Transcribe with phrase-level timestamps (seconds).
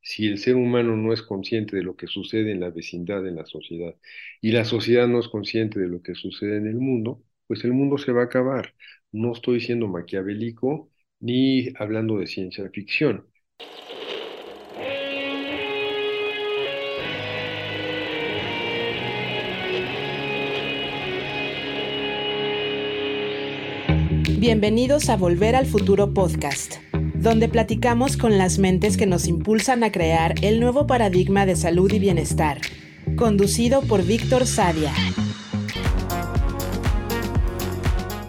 [0.00, 3.36] si el ser humano no es consciente de lo que sucede en la vecindad, en
[3.36, 3.94] la sociedad,
[4.40, 7.72] y la sociedad no es consciente de lo que sucede en el mundo, pues el
[7.72, 8.74] mundo se va a acabar.
[9.12, 10.90] No estoy siendo maquiavélico
[11.20, 13.26] ni hablando de ciencia ficción.
[24.38, 26.76] Bienvenidos a Volver al Futuro Podcast,
[27.20, 31.92] donde platicamos con las mentes que nos impulsan a crear el nuevo paradigma de salud
[31.92, 32.60] y bienestar,
[33.16, 34.92] conducido por Víctor Sadia.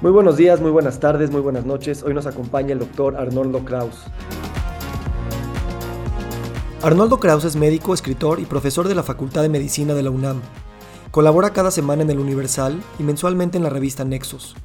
[0.01, 2.01] Muy buenos días, muy buenas tardes, muy buenas noches.
[2.03, 4.05] Hoy nos acompaña el doctor Arnoldo Kraus.
[6.81, 10.41] Arnoldo Kraus es médico, escritor y profesor de la Facultad de Medicina de la UNAM.
[11.11, 14.55] Colabora cada semana en el Universal y mensualmente en la revista Nexus.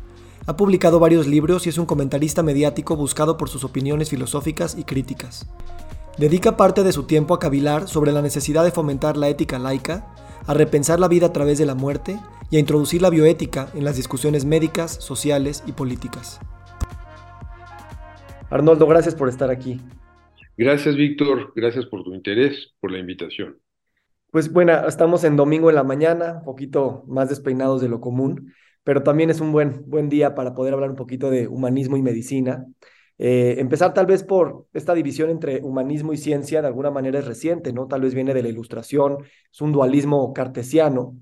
[0.46, 4.84] Ha publicado varios libros y es un comentarista mediático buscado por sus opiniones filosóficas y
[4.84, 5.48] críticas.
[6.18, 10.06] Dedica parte de su tiempo a cavilar sobre la necesidad de fomentar la ética laica,
[10.46, 13.84] a repensar la vida a través de la muerte y a introducir la bioética en
[13.84, 16.40] las discusiones médicas, sociales y políticas.
[18.50, 19.80] Arnoldo, gracias por estar aquí.
[20.58, 21.54] Gracias, Víctor.
[21.56, 23.56] Gracias por tu interés, por la invitación.
[24.30, 28.52] Pues bueno, estamos en domingo en la mañana, un poquito más despeinados de lo común
[28.84, 32.02] pero también es un buen, buen día para poder hablar un poquito de humanismo y
[32.02, 32.66] medicina.
[33.18, 37.26] Eh, empezar tal vez por esta división entre humanismo y ciencia, de alguna manera es
[37.26, 37.86] reciente, ¿no?
[37.88, 39.18] Tal vez viene de la ilustración,
[39.52, 41.16] es un dualismo cartesiano,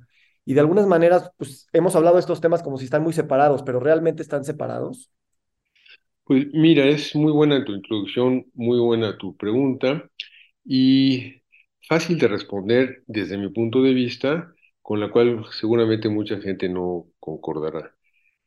[0.45, 3.63] y de algunas maneras, pues hemos hablado de estos temas como si están muy separados,
[3.63, 5.13] pero ¿realmente están separados?
[6.25, 10.09] Pues mira, es muy buena tu introducción, muy buena tu pregunta,
[10.65, 11.43] y
[11.89, 17.07] fácil de responder desde mi punto de vista, con la cual seguramente mucha gente no
[17.21, 17.95] concordará.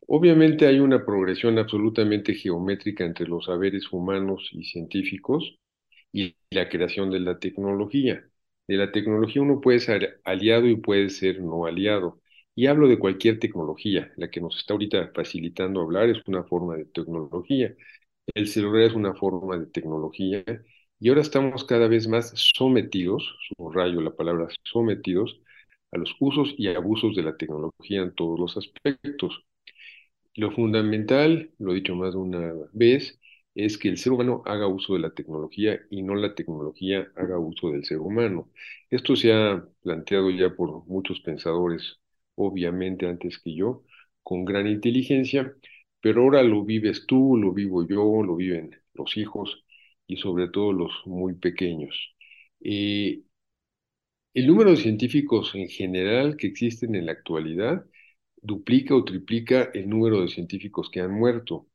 [0.07, 5.57] Obviamente hay una progresión absolutamente geométrica entre los saberes humanos y científicos
[6.11, 8.27] y la creación de la tecnología.
[8.67, 12.21] De la tecnología uno puede ser aliado y puede ser no aliado.
[12.55, 14.11] Y hablo de cualquier tecnología.
[14.17, 17.75] La que nos está ahorita facilitando hablar es una forma de tecnología.
[18.35, 20.43] El celular es una forma de tecnología.
[20.99, 23.23] Y ahora estamos cada vez más sometidos,
[23.57, 25.39] subrayo la palabra sometidos,
[25.91, 29.45] a los usos y abusos de la tecnología en todos los aspectos.
[30.35, 33.19] Lo fundamental, lo he dicho más de una vez,
[33.55, 37.39] es que el ser humano haga uso de la tecnología y no la tecnología haga
[37.39, 38.51] uso del ser humano.
[38.89, 41.99] Esto se ha planteado ya por muchos pensadores,
[42.35, 43.83] obviamente antes que yo,
[44.23, 45.55] con gran inteligencia,
[46.01, 49.63] pero ahora lo vives tú, lo vivo yo, lo viven los hijos
[50.07, 51.95] y sobre todo los muy pequeños.
[52.61, 53.23] Eh,
[54.35, 57.85] el número de científicos en general que existen en la actualidad
[58.41, 61.67] duplica o triplica el número de científicos que han muerto,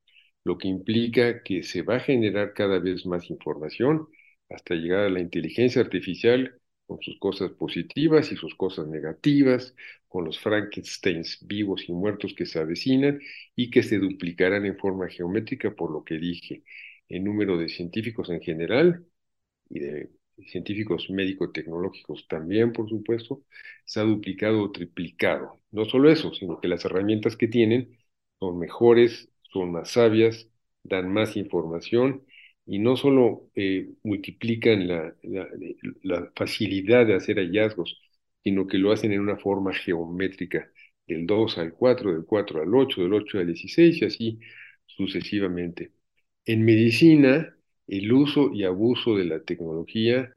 [0.45, 4.09] lo que implica que se va a generar cada vez más información
[4.51, 9.75] hasta llegar a la inteligencia artificial con sus cosas positivas y sus cosas negativas,
[10.09, 13.21] con los Frankensteins vivos y muertos que se avecinan
[13.57, 16.65] y que se duplicarán en forma geométrica por lo que dije,
[17.09, 19.07] el número de científicos en general
[19.71, 20.11] y de
[20.47, 23.43] científicos médico-tecnológicos también, por supuesto,
[23.85, 25.61] se ha duplicado o triplicado.
[25.71, 27.99] No solo eso, sino que las herramientas que tienen
[28.39, 30.49] son mejores, son más sabias,
[30.83, 32.25] dan más información
[32.67, 35.15] y no solo eh, multiplican la,
[36.03, 38.01] la, facilidad de hacer hallazgos,
[38.43, 40.71] sino que lo hacen en una forma geométrica,
[41.07, 44.41] del 2 al 4, del 4 al 8, del 8 al 16 y así
[44.87, 45.93] sucesivamente.
[46.45, 47.57] En medicina,
[47.91, 50.35] el uso y abuso de la tecnología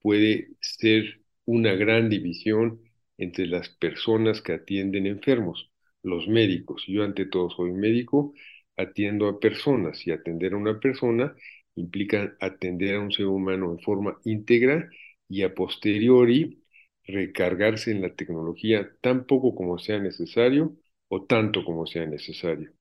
[0.00, 2.80] puede ser una gran división
[3.18, 5.70] entre las personas que atienden enfermos,
[6.02, 6.84] los médicos.
[6.88, 8.34] Yo ante todo soy médico,
[8.76, 11.34] atiendo a personas y atender a una persona
[11.74, 14.90] implica atender a un ser humano en forma íntegra
[15.28, 16.62] y a posteriori
[17.04, 20.76] recargarse en la tecnología tan poco como sea necesario
[21.08, 22.72] o tanto como sea necesario.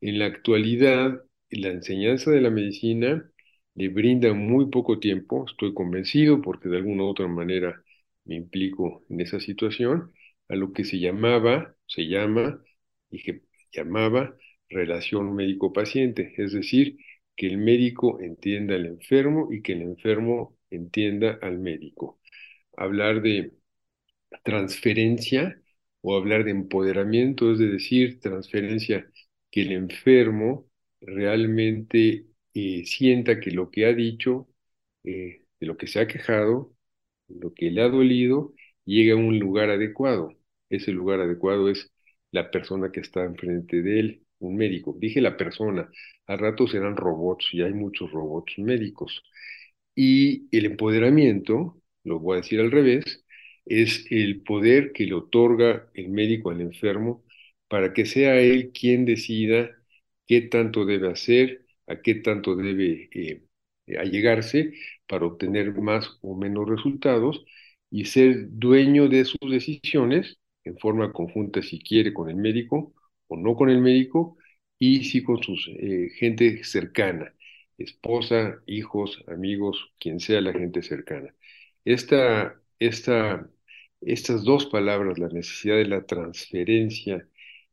[0.00, 3.30] En la actualidad, la enseñanza de la medicina
[3.74, 7.82] le brinda muy poco tiempo, estoy convencido porque de alguna u otra manera
[8.24, 10.12] me implico en esa situación,
[10.48, 12.62] a lo que se llamaba, se llama,
[13.10, 13.42] y que
[13.72, 14.36] llamaba
[14.68, 16.98] relación médico-paciente, es decir,
[17.36, 22.20] que el médico entienda al enfermo y que el enfermo entienda al médico.
[22.76, 23.52] Hablar de
[24.42, 25.60] transferencia
[26.00, 29.08] o hablar de empoderamiento, es decir, transferencia
[29.50, 30.68] que el enfermo
[31.00, 34.48] realmente eh, sienta que lo que ha dicho,
[35.04, 36.74] eh, de lo que se ha quejado,
[37.28, 38.54] lo que le ha dolido,
[38.84, 40.34] llega a un lugar adecuado.
[40.70, 41.92] Ese lugar adecuado es
[42.32, 44.94] la persona que está enfrente de él, un médico.
[44.98, 45.90] Dije la persona,
[46.26, 49.22] a ratos eran robots y hay muchos robots médicos.
[49.94, 53.24] Y el empoderamiento, lo voy a decir al revés,
[53.64, 57.24] es el poder que le otorga el médico al enfermo
[57.68, 59.70] para que sea él quien decida
[60.26, 63.42] qué tanto debe hacer, a qué tanto debe eh,
[63.98, 64.72] allegarse
[65.06, 67.44] para obtener más o menos resultados
[67.90, 72.94] y ser dueño de sus decisiones en forma conjunta si quiere con el médico
[73.28, 74.36] o no con el médico
[74.78, 77.34] y si con su eh, gente cercana,
[77.78, 81.34] esposa, hijos, amigos, quien sea la gente cercana.
[81.84, 83.48] Esta, esta,
[84.00, 87.28] estas dos palabras, la necesidad de la transferencia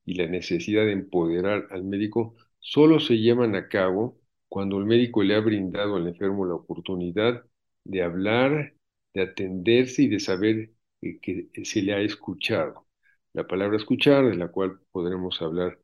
[0.06, 4.20] y la necesidad de empoderar al médico, solo se llevan a cabo
[4.50, 7.44] cuando el médico le ha brindado al enfermo la oportunidad
[7.86, 8.76] de hablar,
[9.14, 10.72] de atenderse y de saber
[11.02, 12.88] eh, que se le ha escuchado.
[13.34, 15.80] La palabra escuchar, de la cual podremos hablar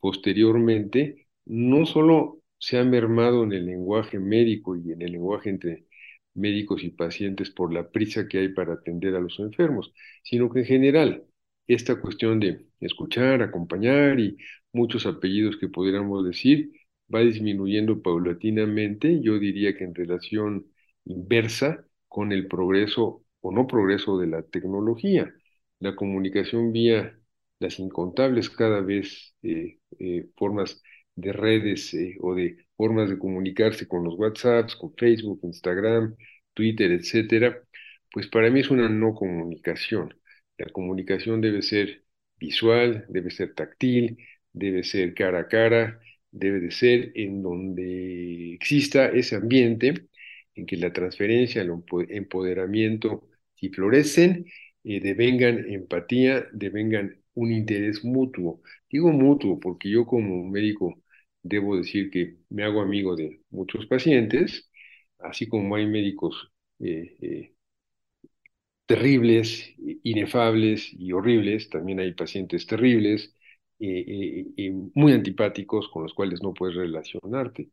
[0.00, 5.86] posteriormente, no solo se ha mermado en el lenguaje médico y en el lenguaje entre
[6.34, 9.92] médicos y pacientes por la prisa que hay para atender a los enfermos,
[10.22, 11.24] sino que en general
[11.66, 14.36] esta cuestión de escuchar, acompañar y
[14.72, 16.72] muchos apellidos que pudiéramos decir
[17.12, 20.66] va disminuyendo paulatinamente, yo diría que en relación
[21.04, 25.32] inversa con el progreso o no progreso de la tecnología.
[25.80, 27.18] La comunicación vía
[27.58, 30.82] las incontables cada vez eh, eh, formas
[31.14, 36.16] de redes eh, o de formas de comunicarse con los WhatsApps, con Facebook, Instagram,
[36.54, 37.62] Twitter, etcétera,
[38.10, 40.14] pues para mí es una no comunicación.
[40.58, 42.04] La comunicación debe ser
[42.38, 44.18] visual, debe ser táctil,
[44.52, 46.00] debe ser cara a cara,
[46.30, 50.08] debe de ser en donde exista ese ambiente
[50.54, 51.70] en que la transferencia, el
[52.10, 54.46] empoderamiento, si florecen,
[54.84, 58.62] eh, devengan empatía, devengan un interés mutuo.
[58.90, 61.02] Digo mutuo porque yo como médico
[61.42, 64.70] debo decir que me hago amigo de muchos pacientes,
[65.18, 67.54] así como hay médicos eh, eh,
[68.86, 73.34] terribles, inefables y horribles, también hay pacientes terribles
[73.86, 77.70] y muy antipáticos con los cuales no puedes relacionarte.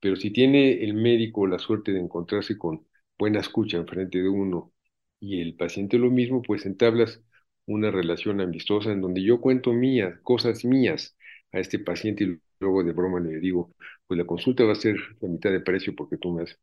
[0.00, 2.86] Pero si tiene el médico la suerte de encontrarse con
[3.18, 4.72] buena escucha enfrente de uno
[5.20, 7.20] y el paciente lo mismo, pues entablas
[7.66, 11.16] una relación amistosa en donde yo cuento mías, cosas mías
[11.52, 13.74] a este paciente y luego de broma le digo,
[14.06, 16.58] pues la consulta va a ser la mitad de precio porque tú me has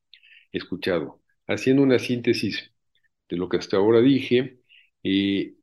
[0.51, 1.21] escuchado.
[1.47, 2.73] Haciendo una síntesis
[3.29, 4.59] de lo que hasta ahora dije,
[5.03, 5.55] eh,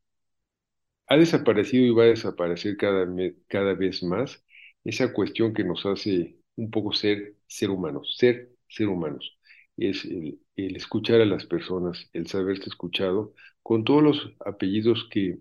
[1.13, 3.07] ha desaparecido y va a desaparecer cada,
[3.49, 4.45] cada vez más
[4.85, 9.39] esa cuestión que nos hace un poco ser ser humanos, ser ser humanos.
[9.77, 10.41] Es el,
[10.77, 15.39] escuchar a las personas, el saberse escuchado, con todos los apellidos que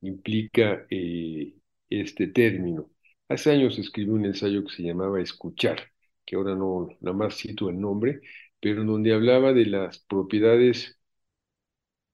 [0.00, 1.54] implica eh,
[1.90, 2.90] este término.
[3.28, 5.90] Hace años escribí un ensayo que se llamaba Escuchar,
[6.26, 8.20] que ahora no, nada más cito el nombre,
[8.60, 10.98] pero en donde hablaba de las propiedades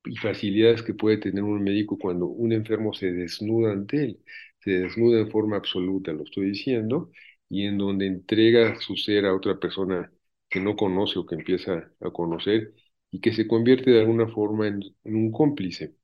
[0.04, 4.20] y facilidades que puede tener un médico cuando un enfermo se desnuda ante él,
[4.60, 7.10] se desnuda en forma absoluta, lo estoy diciendo,
[7.48, 10.12] y en donde entrega su ser a otra persona
[10.48, 12.74] que no conoce o que empieza a conocer
[13.10, 15.96] y que se convierte de alguna forma en, un cómplice.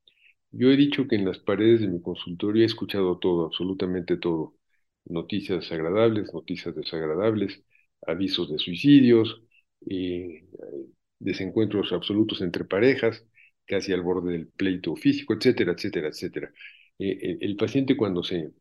[0.51, 4.57] Yo he dicho que en las paredes de mi consultorio he escuchado todo, absolutamente todo.
[5.05, 7.63] Noticias agradables, noticias desagradables,
[8.07, 9.43] avisos de suicidios,
[9.89, 10.45] eh,
[11.19, 13.25] desencuentros absolutos entre parejas,
[13.67, 16.53] casi al borde del pleito físico, etcétera, etcétera, etcétera.
[16.99, 18.53] Eh, el, paciente cuando se,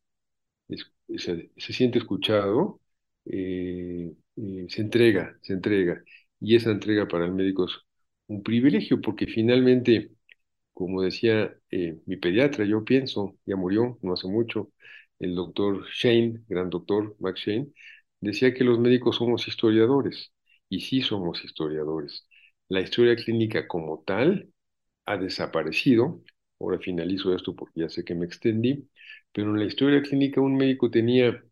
[1.17, 2.81] se, siente escuchado,
[3.25, 6.03] eh, eh, se entrega, se entrega.
[6.39, 7.73] Y esa entrega para el médico es
[8.27, 10.11] un privilegio porque finalmente,
[10.73, 11.55] como decía
[12.05, 14.71] mi pediatra, yo pienso, ya murió no hace mucho,
[15.19, 17.71] el doctor Shane, gran doctor Max Shane,
[18.21, 20.31] decía que los médicos somos historiadores.
[20.69, 22.27] Y sí somos historiadores.
[22.69, 24.49] La historia clínica como tal
[25.05, 26.23] ha desaparecido.
[26.59, 28.89] Ahora finalizo esto porque ya sé que me extendí,
[29.33, 31.43] pero en la historia clínica un médico tenía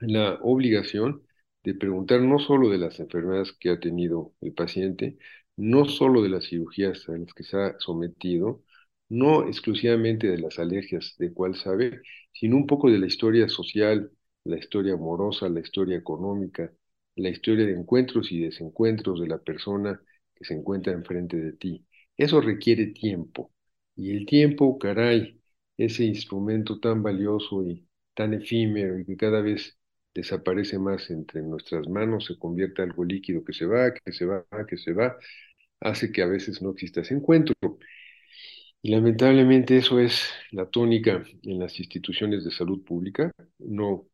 [0.00, 1.22] la obligación
[1.64, 5.18] de preguntar no solo de las enfermedades que ha tenido el paciente,
[5.56, 8.62] no solo de las cirugías a las que se ha sometido,
[9.08, 14.10] no exclusivamente de las alergias de cuál sabe, sino un poco de la historia social,
[14.44, 16.72] la historia amorosa, la historia económica,
[17.16, 20.00] la historia de encuentros y desencuentros de la persona
[20.34, 21.86] que se encuentra enfrente de ti.
[22.16, 23.52] Eso requiere tiempo.
[23.96, 25.40] Y el tiempo, caray,
[25.76, 29.76] ese instrumento tan valioso y tan efímero y que cada vez
[30.14, 34.26] desaparece más entre nuestras manos, se convierte en algo líquido que se va, que se
[34.26, 35.16] va, que se va,
[35.80, 37.54] hace que a veces no exista ese encuentro.
[38.82, 43.32] Y lamentablemente eso es la tónica en las instituciones de salud pública.
[43.58, 44.06] No,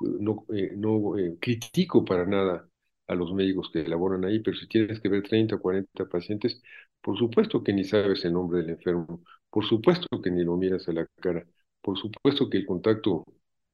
[0.00, 2.68] no, eh, no eh, critico para nada
[3.06, 6.62] a los médicos que elaboran ahí, pero si tienes que ver 30 o 40 pacientes,
[7.00, 10.88] por supuesto que ni sabes el nombre del enfermo, por supuesto que ni lo miras
[10.88, 11.46] a la cara,
[11.80, 13.24] por supuesto que el contacto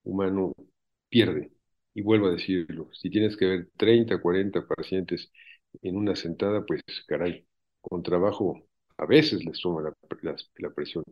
[0.05, 0.53] humano
[1.09, 1.53] pierde.
[1.95, 5.31] Y vuelvo a decirlo, si tienes que ver 30, 40 pacientes
[5.83, 7.47] en una sentada, pues caray,
[7.81, 8.67] con trabajo
[8.99, 9.95] a veces les toma la,
[10.59, 11.05] la, presión,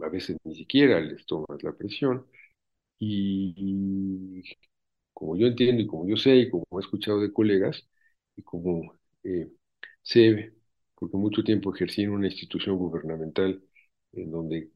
[0.00, 2.26] a veces ni siquiera les tomas la presión.
[2.98, 4.42] Y,
[5.12, 7.86] como yo entiendo y como yo sé y como he escuchado de colegas
[8.36, 9.48] y como eh,
[10.02, 10.54] sé,
[10.94, 13.62] porque mucho tiempo ejercí en una institución gubernamental
[14.12, 14.70] en donde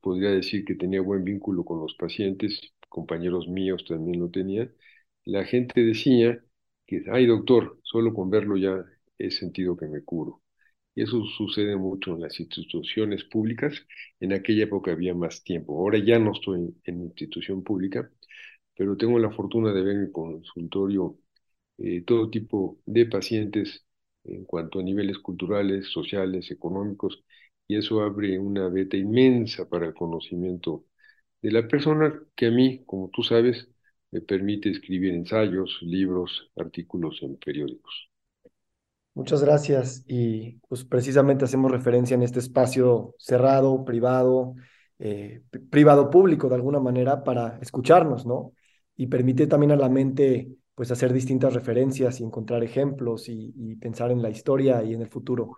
[0.00, 4.74] podría decir que tenía buen vínculo con los pacientes, compañeros míos también lo tenían,
[5.24, 6.42] la gente decía
[6.86, 8.84] que, ay doctor, solo con verlo ya
[9.18, 10.42] he sentido que me curo.
[10.94, 13.74] Y eso sucede mucho en las instituciones públicas.
[14.20, 15.78] En aquella época había más tiempo.
[15.78, 18.10] Ahora ya no estoy en institución pública,
[18.76, 21.18] pero tengo la fortuna de ver en el consultorio
[21.78, 23.84] eh, todo tipo de pacientes
[24.24, 27.24] en cuanto a niveles culturales, sociales, económicos,
[27.68, 30.86] y eso abre una beta inmensa para el conocimiento
[31.42, 33.68] de la persona que a mí, como tú sabes,
[34.12, 38.10] me permite escribir ensayos, libros, artículos en periódicos.
[39.14, 40.04] Muchas gracias.
[40.06, 44.54] Y pues precisamente hacemos referencia en este espacio cerrado, privado,
[44.98, 48.52] eh, privado público de alguna manera para escucharnos, ¿no?
[48.96, 54.10] Y permite también a la mente pues hacer distintas referencias y encontrar ejemplos y, pensar
[54.10, 55.56] en la historia y en el futuro.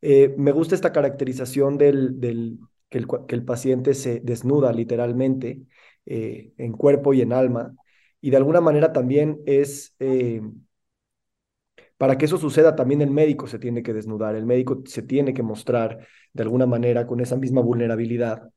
[0.00, 2.58] Eh, me gusta esta caracterización del, del
[2.88, 5.62] que, el, paciente se desnuda literalmente
[6.06, 7.74] eh, en cuerpo y en alma
[8.20, 9.94] y de alguna manera también es
[11.98, 15.34] para que eso suceda, también el médico se tiene que desnudar, el médico se tiene
[15.34, 18.50] que mostrar de alguna manera con esa misma vulnerabilidad.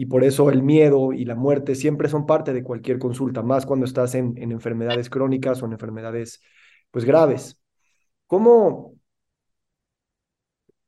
[0.00, 3.66] Y por eso el miedo y la muerte siempre son parte de cualquier consulta, más
[3.66, 6.40] cuando estás en, enfermedades crónicas o en enfermedades
[6.90, 7.60] pues graves.
[8.26, 8.94] ¿Cómo?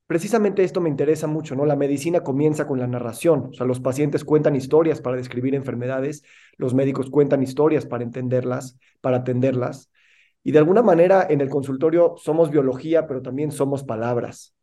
[0.07, 1.67] Precisamente esto me interesa mucho, ¿no?
[1.67, 6.23] La medicina comienza con la narración, o sea, los pacientes cuentan historias para describir enfermedades,
[6.57, 9.91] los médicos cuentan historias para entenderlas, para atenderlas,
[10.43, 14.55] y de alguna manera en el consultorio somos biología, pero también somos palabras.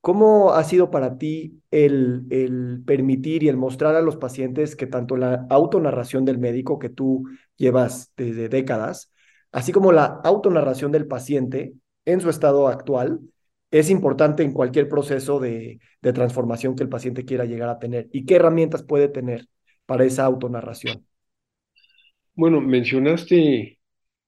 [0.00, 4.86] ¿Cómo ha sido para ti el, el permitir y el mostrar a los pacientes que
[4.86, 7.24] tanto la autonarración del médico que tú
[7.56, 9.12] llevas desde décadas,
[9.52, 11.74] así como la autonarración del paciente
[12.04, 13.20] en su estado actual,
[13.70, 18.08] es importante en cualquier proceso de, de transformación que el paciente quiera llegar a tener?
[18.12, 19.48] ¿Y qué herramientas puede tener
[19.84, 21.06] para esa autonarración?
[22.34, 23.78] Bueno, mencionaste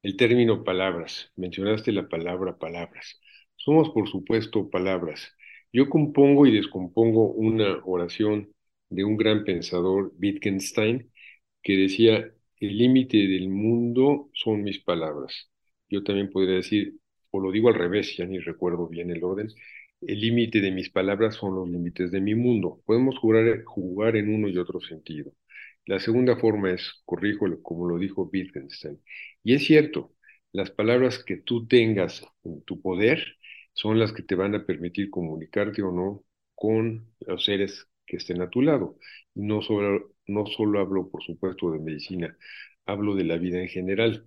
[0.03, 1.33] el término palabras.
[1.37, 3.21] Mencionaste la palabra palabras.
[3.57, 5.33] Somos, por supuesto, palabras.
[5.73, 8.53] Yo compongo y descompongo una oración
[8.89, 11.11] de un gran pensador, Wittgenstein,
[11.62, 15.50] que decía, el límite del mundo son mis palabras.
[15.89, 16.95] Yo también podría decir,
[17.31, 19.49] o lo digo al revés, ya ni recuerdo bien el orden,
[20.00, 22.83] el límite de mis palabras son los límites de mi mundo.
[22.87, 25.33] Podemos jugar, jugar en uno y otro sentido.
[25.87, 29.00] La segunda forma es, corrijo como lo dijo Wittgenstein,
[29.45, 30.15] y es cierto,
[30.53, 33.23] las palabras que tú tengas en tu poder
[33.73, 36.25] son las que te van a permitir comunicarte o no
[36.55, 38.99] con los seres que estén a tu lado.
[39.35, 42.37] No solo, no solo hablo, por supuesto, de medicina,
[42.87, 44.27] hablo de la vida en general.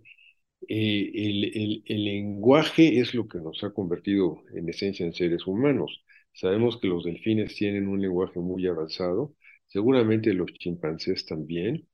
[0.68, 5.46] Eh, el, el, el, lenguaje es lo que nos ha convertido en esencia en seres
[5.46, 6.04] humanos.
[6.34, 9.36] Sabemos que los delfines tienen un lenguaje muy avanzado,
[9.68, 11.88] Seguramente los chimpancés también,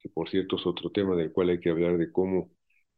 [0.00, 2.50] que por cierto es otro tema del cual hay que hablar de cómo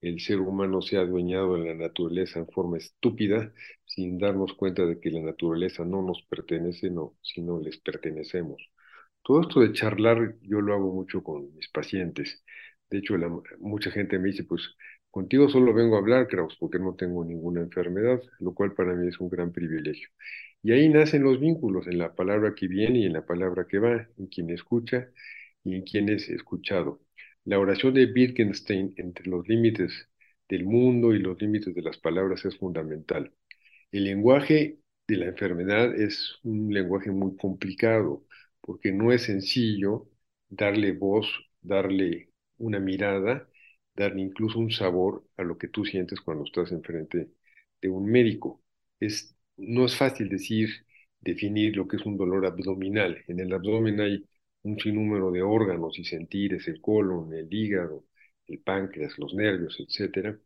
[0.09, 3.53] el ser humano se ha adueñado de la naturaleza en forma estúpida,
[3.87, 8.63] sin darnos cuenta de que la naturaleza no nos pertenece, no, sino les pertenecemos.
[9.23, 12.45] Todo esto de charlar yo lo hago mucho con mis pacientes.
[12.91, 13.15] De hecho,
[13.61, 14.77] mucha gente me dice, pues
[15.11, 19.09] contigo solo vengo a hablar, Kraus, porque no tengo ninguna enfermedad, lo cual para mí
[19.09, 20.09] es un gran privilegio.
[20.63, 23.79] Y ahí nacen los vínculos en la palabra que viene y en la palabra que
[23.79, 25.11] va, en quien escucha
[25.65, 27.01] y en quien es escuchado.
[27.45, 30.09] La oración de Wittgenstein entre los límites
[30.49, 33.33] del mundo y los límites de las palabras es fundamental.
[33.93, 38.27] El lenguaje de la enfermedad es un lenguaje muy complicado
[38.61, 40.09] porque no es sencillo
[40.51, 41.29] darle voz,
[41.63, 43.49] darle una mirada,
[43.95, 47.31] darle incluso un sabor a lo que tú sientes cuando estás enfrente
[47.83, 48.63] de un médico.
[49.57, 50.69] No es fácil decir,
[51.21, 53.23] definir lo que es un dolor abdominal.
[53.29, 54.25] En el abdomen hay
[54.65, 58.05] un sinnúmero de órganos y sentires, el colon, el hígado,
[58.49, 60.39] el páncreas, los nervios, etcétera,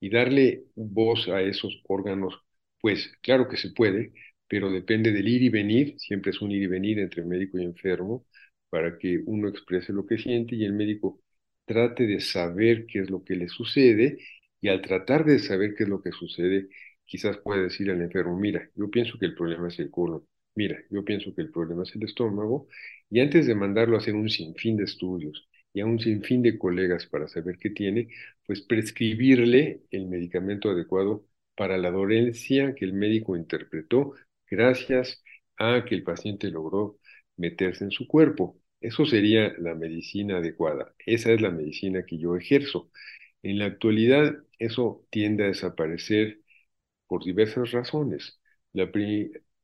[0.00, 2.34] y darle voz a esos órganos,
[2.80, 4.12] pues claro que se puede,
[4.48, 7.64] pero depende del ir y venir, siempre es un ir y venir entre médico y
[7.64, 8.26] enfermo,
[8.70, 11.20] para que uno exprese lo que siente y el médico
[11.64, 14.18] trate de saber qué es lo que le sucede
[14.60, 16.68] Y al tratar de saber qué es lo que sucede,
[17.04, 20.78] quizás puede decir al enfermo, mira, yo pienso que el problema es el colon, mira,
[20.90, 22.68] yo pienso que el problema es el estómago,
[23.10, 26.58] y antes de mandarlo a hacer un sinfín de estudios y a un sinfín de
[26.58, 28.08] colegas para saber qué tiene,
[28.46, 34.14] pues prescribirle el medicamento adecuado para la dolencia que el médico interpretó
[34.50, 35.22] gracias
[35.56, 36.98] a que el paciente logró
[37.36, 38.58] meterse en su cuerpo.
[38.80, 40.94] Eso sería la medicina adecuada.
[41.06, 42.90] Esa es la medicina que yo ejerzo.
[43.42, 46.40] En la actualidad eso tiende a desaparecer
[47.06, 48.40] por diversas razones.
[48.72, 48.90] La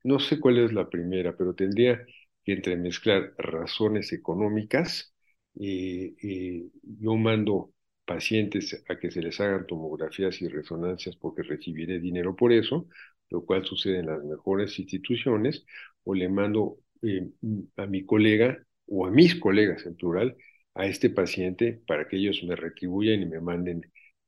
[0.04, 2.04] no sé cuál es la primera, pero tendría
[2.44, 5.14] que entremezclar razones económicas.
[5.60, 7.72] Eh, eh, yo mando
[8.04, 12.88] pacientes a que se les hagan tomografías y resonancias porque recibiré dinero por eso,
[13.30, 15.64] lo cual sucede en las mejores instituciones,
[16.04, 17.30] o le mando eh,
[17.76, 20.36] a mi colega o a mis colegas en plural
[20.74, 23.82] a este paciente para que ellos me retribuyan y me manden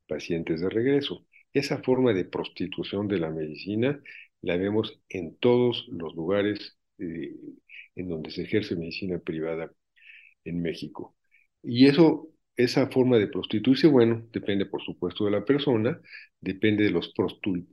[0.06, 1.26] pacientes de regreso.
[1.52, 4.00] Esa forma de prostitución de la medicina
[4.42, 7.34] la vemos en todos los lugares eh,
[7.94, 9.72] en donde se ejerce medicina privada
[10.44, 11.16] en México.
[11.62, 16.00] Y eso, esa forma de prostituirse, bueno, depende por supuesto de la persona,
[16.40, 17.12] depende de los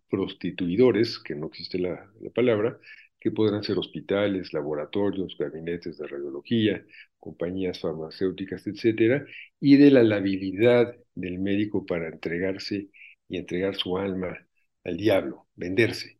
[0.09, 2.79] prostituidores, que no existe la, la palabra,
[3.19, 6.85] que podrán ser hospitales, laboratorios, gabinetes de radiología,
[7.19, 9.25] compañías farmacéuticas, etcétera,
[9.59, 12.89] y de la labilidad del médico para entregarse
[13.27, 14.47] y entregar su alma
[14.83, 16.18] al diablo, venderse.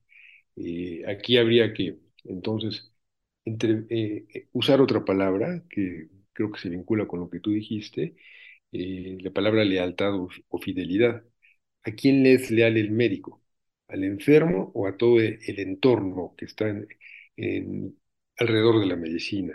[0.60, 2.92] Eh, aquí habría que entonces
[3.46, 8.16] entre, eh, usar otra palabra que creo que se vincula con lo que tú dijiste,
[8.72, 11.24] eh, la palabra lealtad o, fidelidad.
[11.84, 13.44] ¿A quién le es leal el médico?
[13.88, 16.68] ¿Al enfermo o a todo el, entorno que está
[18.38, 19.54] alrededor de la medicina?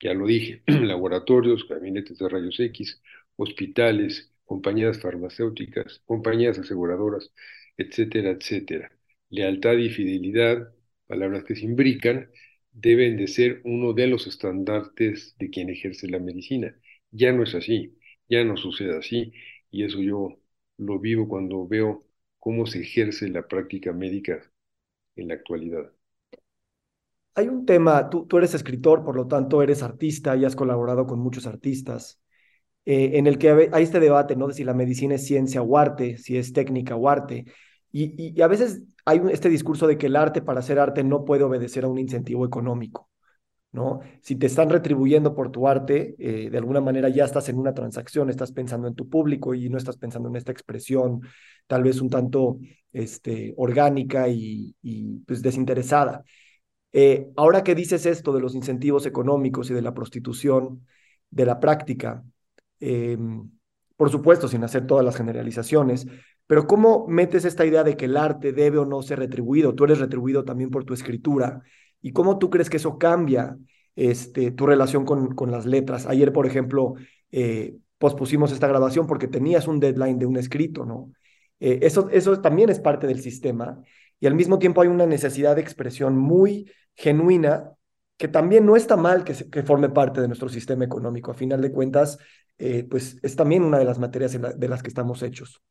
[0.00, 3.02] Ya lo dije, laboratorios, gabinetes de rayos X,
[3.36, 7.32] hospitales, compañías farmacéuticas, compañías aseguradoras,
[7.76, 8.95] etcétera, etcétera.
[9.30, 10.72] Lealtad y fidelidad,
[11.06, 12.30] palabras que se imbrican,
[12.72, 16.76] deben de ser uno de los estandartes de quien ejerce la medicina.
[17.10, 19.32] Ya no es así, ya no sucede así,
[19.70, 20.38] y eso yo
[20.78, 22.06] lo vivo cuando veo
[22.38, 24.50] cómo se ejerce la práctica médica
[25.16, 25.90] en la actualidad.
[27.34, 31.18] Hay un tema, tú, eres escritor, por lo tanto eres artista y has colaborado con
[31.18, 32.20] muchos artistas.
[32.84, 34.46] Eh, en el que hay este debate, ¿no?
[34.48, 37.44] De si la medicina es ciencia o arte, si es técnica o arte.
[37.92, 41.44] Y, a veces hay este discurso de que el arte para hacer arte no puede
[41.44, 43.08] obedecer a un incentivo económico,
[43.72, 44.00] ¿no?
[44.22, 47.74] Si te están retribuyendo por tu arte, eh, de alguna manera ya estás en una
[47.74, 51.20] transacción, estás pensando en tu público y no estás pensando en esta expresión
[51.66, 52.58] tal vez un tanto
[52.92, 54.74] este, orgánica y,
[55.26, 56.24] pues desinteresada.
[56.92, 60.86] Eh, ahora que dices esto de los incentivos económicos y de la prostitución
[61.30, 62.24] de la práctica,
[62.80, 63.50] Em,
[63.96, 66.06] por supuesto, sin hacer todas las generalizaciones,
[66.46, 69.74] pero ¿cómo metes esta idea de que el arte debe o no ser retribuido?
[69.74, 71.62] Tú eres retribuido también por tu escritura.
[72.00, 73.56] ¿Y cómo tú crees que eso cambia
[73.96, 76.06] este, tu relación con, con las letras?
[76.06, 76.94] Ayer, por ejemplo,
[77.32, 81.10] eh, pospusimos esta grabación porque tenías un deadline de un escrito, ¿no?
[81.58, 83.80] Eh, eso, eso también es parte del sistema
[84.20, 87.72] y al mismo tiempo hay una necesidad de expresión muy genuina
[88.18, 91.30] que también no está mal que, que forme parte de nuestro sistema económico.
[91.30, 92.18] A final de cuentas,
[92.58, 95.62] eh, pues es también una de las materias de las que estamos hechos.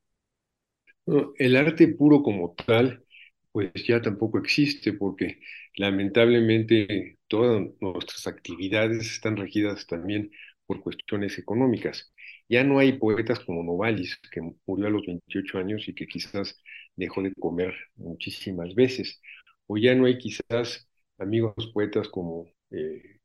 [1.38, 3.04] El arte puro como tal,
[3.52, 5.40] pues ya tampoco existe porque
[5.76, 10.32] lamentablemente todas nuestras actividades están regidas también
[10.66, 12.12] por cuestiones económicas.
[12.50, 16.60] Ya no hay poetas como Novalis, que murió a los 28 años y que quizás
[16.96, 19.22] dejó de comer muchísimas veces.
[19.68, 20.88] O ya no hay quizás
[21.18, 23.20] amigos poetas como eh,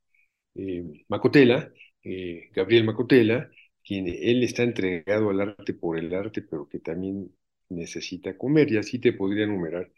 [0.55, 3.51] eh, Macotela, eh, Gabriel Macotela,
[3.85, 7.31] quien él está entregado al arte por el arte, pero que también
[7.71, 9.91] necesita comer, y así te podría enumerar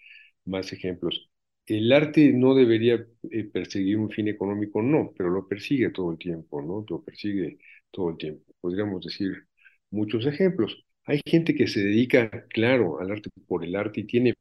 [0.45, 1.31] más ejemplos.
[1.67, 6.19] El arte no debería eh, perseguir un fin económico, no, pero lo persigue todo el
[6.19, 6.85] tiempo, ¿no?
[6.89, 7.59] Lo persigue
[7.91, 8.53] todo el tiempo.
[8.61, 9.47] Podríamos decir
[9.91, 10.85] muchos ejemplos.
[11.05, 14.35] Hay gente que se dedica, claro, al arte por el arte y tiene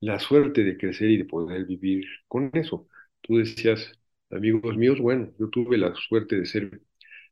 [0.00, 2.88] la suerte de crecer y de poder vivir con eso.
[3.20, 3.92] Tú decías,
[4.30, 6.80] amigos míos, bueno, yo tuve la suerte de ser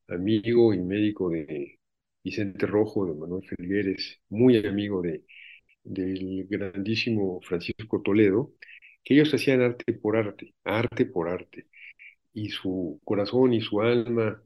[0.08, 1.75] amigo y médico de
[2.26, 5.24] Vicente Rojo, de Manuel Felgueres, muy amigo de,
[5.84, 8.52] del grandísimo Francisco Toledo,
[9.04, 11.68] que ellos hacían arte por arte, arte por arte,
[12.34, 14.42] y su corazón y su alma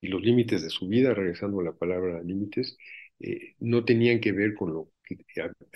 [0.00, 2.76] y los límites de su vida, regresando a la palabra límites,
[3.20, 5.18] eh, no tenían que ver con lo que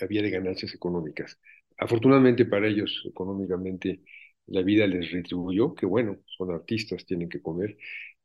[0.03, 1.39] había de ganancias económicas.
[1.77, 4.01] Afortunadamente para ellos, económicamente,
[4.47, 7.77] la vida les retribuyó, que bueno, son artistas, tienen que comer,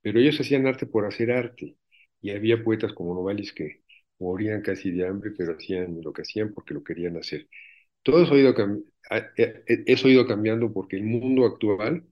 [0.03, 1.77] pero ellos hacían arte por hacer arte.
[2.27, 3.83] Y había poetas como Novalis que
[4.19, 7.49] morían casi de hambre, pero hacían lo que hacían porque lo querían hacer.
[8.03, 8.55] Todo eso ha ido,
[9.87, 12.05] eso ha ido cambiando porque el mundo actual,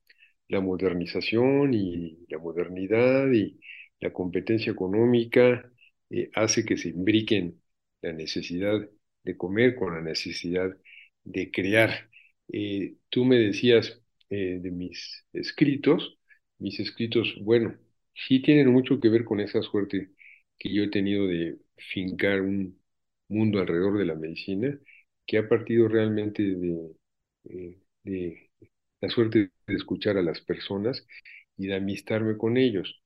[0.48, 3.60] la modernización y la modernidad y
[4.00, 5.70] la competencia económica
[6.10, 7.60] eh, hace que se imbriquen
[8.02, 8.88] la necesidad
[9.24, 10.76] de comer con la necesidad
[11.24, 12.10] de crear.
[12.52, 14.00] Eh, tú me decías
[14.30, 16.18] eh, de mis escritos,
[16.58, 17.74] mis escritos, bueno,
[18.14, 20.10] sí tienen mucho que ver con esa suerte
[20.58, 22.80] que yo he tenido de fincar un
[23.28, 24.78] mundo alrededor de la medicina,
[25.26, 26.90] que ha partido realmente de,
[27.44, 28.50] eh, de
[29.00, 31.06] la suerte de escuchar a las personas
[31.56, 33.02] y de amistarme con ellos.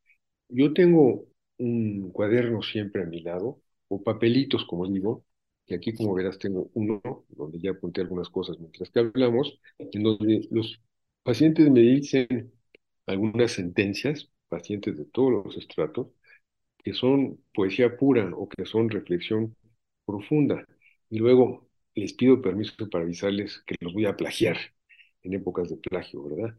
[0.48, 1.26] Yo tengo
[1.58, 5.24] un cuaderno siempre a mi lado, o papelitos, como digo,
[5.66, 10.02] que aquí, como verás, tengo uno donde ya apunté algunas cosas mientras que hablamos, en
[10.02, 10.80] donde los
[11.22, 12.52] pacientes me dicen
[13.06, 16.08] algunas sentencias, pacientes de todos los estratos,
[16.78, 19.56] que son poesía pura o que son reflexión
[20.06, 20.64] profunda.
[21.10, 24.58] Y luego les pido permiso para avisarles que los voy a plagiar
[25.22, 26.56] en épocas de plagio, ¿verdad?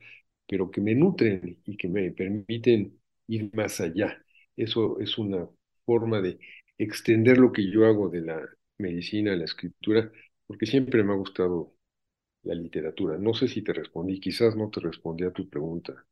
[0.47, 4.23] Pero que me nutren y que me permiten ir más allá.
[4.56, 5.47] Eso es una
[5.86, 6.39] forma de
[6.78, 8.41] extender lo que yo hago de la
[8.78, 10.12] medicina a la escritura,
[10.47, 11.75] porque siempre me ha gustado
[12.43, 13.17] la literatura.
[13.17, 16.06] No sé si te respondí, quizás no te respondí a tu pregunta.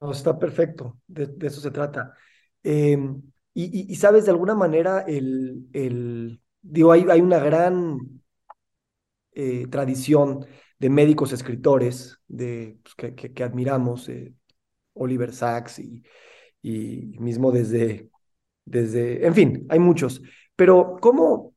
[0.00, 2.14] No, está perfecto, de, eso se trata.
[2.62, 3.20] Em,
[3.54, 7.98] y, sabes, de alguna manera, el, el digo, hay, hay una gran
[9.32, 10.46] eh, tradición
[10.78, 14.34] de médicos escritores de, pues, que, admiramos, eh,
[14.94, 16.04] Oliver Sacks y,
[16.62, 18.10] y mismo desde,
[18.64, 20.22] desde, en fin, hay muchos.
[20.56, 21.54] Pero, ¿cómo,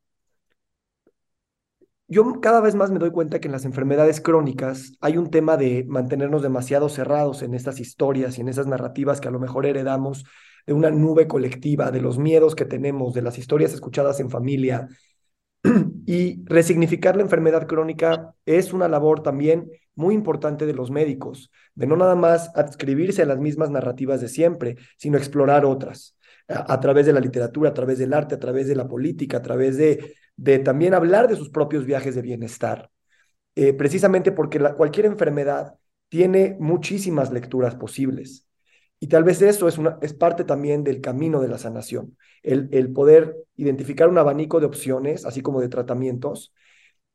[2.12, 5.56] yo cada vez más me doy cuenta que en las enfermedades crónicas hay un tema
[5.56, 9.64] de mantenernos demasiado cerrados en estas historias y en esas narrativas que a lo mejor
[9.64, 10.24] heredamos
[10.66, 14.88] de una nube colectiva, de los miedos que tenemos, de las historias escuchadas en familia.
[16.04, 21.86] Y resignificar la enfermedad crónica es una labor también muy importante de los médicos, de
[21.86, 26.16] no nada más adscribirse a las mismas narrativas de siempre, sino explorar otras,
[26.48, 29.42] a, través de la literatura, a través del arte, a través de la política, a
[29.42, 32.90] través de de también hablar de sus propios viajes de bienestar,
[33.54, 35.74] eh, precisamente porque cualquier enfermedad
[36.08, 38.48] tiene muchísimas lecturas posibles.
[38.98, 42.68] Y tal vez eso es, una, es parte también del camino de la sanación, el,
[42.72, 46.52] el poder identificar un abanico de opciones, así como de tratamientos,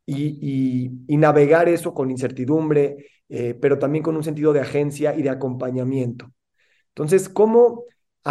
[0.05, 5.21] y, y, navegar eso con incertidumbre, eh, pero también con un sentido de agencia y
[5.21, 6.31] de acompañamiento.
[6.89, 7.83] Entonces, ¿cómo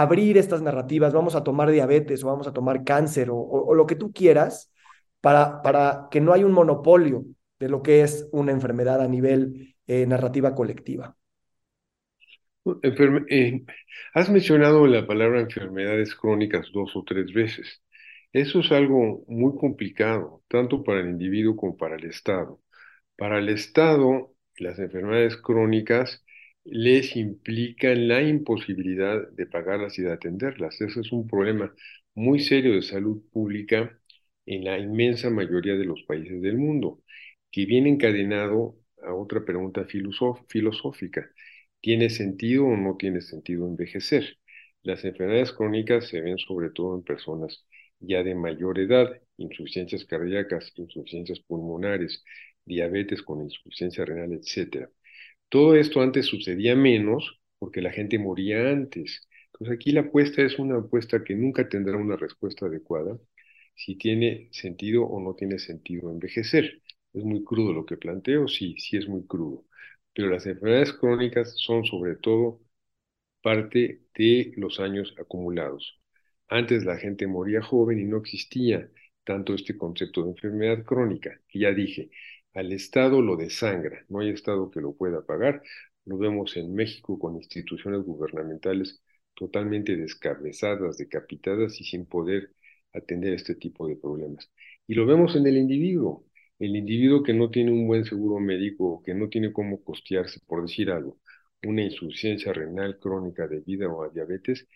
[0.02, 1.12] abrir estas narrativas?
[1.12, 4.72] Vamos a tomar diabetes o vamos a tomar cáncer o, lo que tú quieras,
[5.20, 7.24] para, que no haya un monopolio
[7.58, 11.16] de lo que es una enfermedad a nivel eh, narrativa colectiva.
[13.28, 13.64] Eh,
[14.14, 17.82] has mencionado la palabra enfermedades crónicas dos o tres veces.
[18.32, 22.60] Eso es algo muy complicado, tanto para el individuo como para el Estado.
[23.16, 26.24] Para el Estado, las enfermedades crónicas
[26.66, 30.80] les implican la imposibilidad de pagarlas y de atenderlas.
[30.80, 31.74] Ese es un problema
[32.14, 33.98] muy serio de salud pública
[34.46, 37.02] en la inmensa mayoría de los países del mundo,
[37.50, 39.86] que viene encadenado a otra pregunta
[40.48, 41.30] filosófica.
[41.80, 44.38] ¿Tiene sentido o no tiene sentido envejecer?
[44.82, 47.64] Las enfermedades crónicas se ven sobre todo en personas
[48.00, 52.24] ya de mayor edad, insuficiencias cardíacas, insuficiencias pulmonares,
[52.64, 54.90] diabetes con insuficiencia renal, etc.
[55.48, 59.28] Todo esto antes sucedía menos porque la gente moría antes.
[59.52, 63.18] Entonces aquí la apuesta es una apuesta que nunca tendrá una respuesta adecuada
[63.74, 66.82] si tiene sentido o no tiene sentido envejecer.
[67.12, 69.64] Es muy crudo lo que planteo, sí, sí es muy crudo.
[70.14, 72.60] Pero las enfermedades crónicas son sobre todo
[73.42, 76.00] parte de los años acumulados.
[76.48, 78.90] Antes la gente moría joven y no existía
[79.24, 82.10] tanto este concepto de enfermedad crónica, que ya dije,
[82.56, 85.62] al Estado lo desangra, no hay Estado que lo pueda pagar.
[86.04, 89.02] Lo vemos en México con instituciones gubernamentales
[89.34, 92.52] totalmente descabezadas, decapitadas y sin poder
[92.94, 94.50] atender este tipo de problemas.
[94.86, 96.26] Y lo vemos en el individuo,
[96.58, 100.62] el individuo que no tiene un buen seguro médico, que no tiene cómo costearse, por
[100.62, 101.18] decir algo,
[101.62, 104.66] una insuficiencia renal crónica debido a diabetes,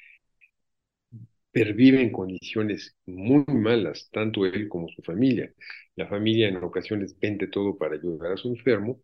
[1.53, 5.53] pervive en condiciones muy malas, tanto él como su familia.
[5.97, 9.03] La familia en ocasiones vende todo para ayudar a su enfermo,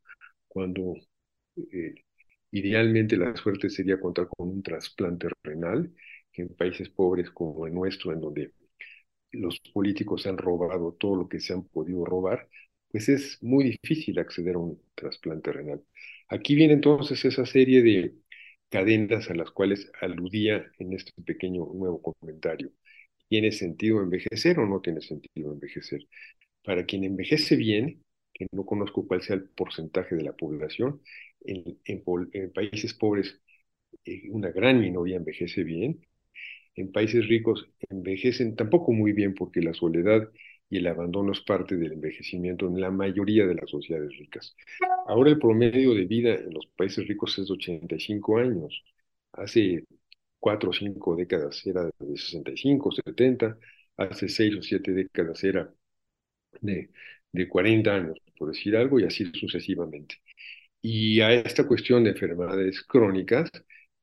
[0.48, 0.94] cuando
[1.72, 1.94] eh,
[2.52, 5.92] idealmente la suerte sería contar con un trasplante renal,
[6.32, 8.52] que en países pobres como el nuestro, en donde
[9.32, 12.48] los políticos han robado todo lo que se han podido robar,
[12.90, 15.82] pues es muy difícil acceder a un trasplante renal.
[16.28, 18.14] Aquí viene entonces esa serie de
[18.76, 22.70] cadenas a las cuales aludía en este pequeño nuevo comentario.
[23.28, 26.06] ¿tiene sentido envejecer o no tiene sentido envejecer?
[26.64, 28.02] Para quien envejece bien,
[28.34, 31.00] que no conozco cuál sea el porcentaje de la población,
[31.44, 33.40] en, en, países pobres
[34.04, 36.00] eh, una gran minoría envejece bien,
[36.76, 40.30] en países ricos envejecen tampoco muy bien porque la soledad
[40.68, 44.54] y el abandono es parte del envejecimiento en la mayoría de las sociedades ricas.
[45.06, 48.82] Ahora el promedio de vida en los países ricos es de 85 años.
[49.32, 49.84] Hace
[50.40, 53.58] cuatro o cinco décadas era de 65, 70,
[53.96, 55.72] hace seis o siete décadas era
[56.60, 56.90] de,
[57.32, 60.16] de 40 años, por decir algo, y así sucesivamente.
[60.82, 63.50] Y a esta cuestión de enfermedades crónicas,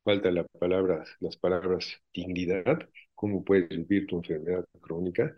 [0.03, 5.35] falta la palabra, las palabras dignidad, cómo puedes vivir tu enfermedad crónica,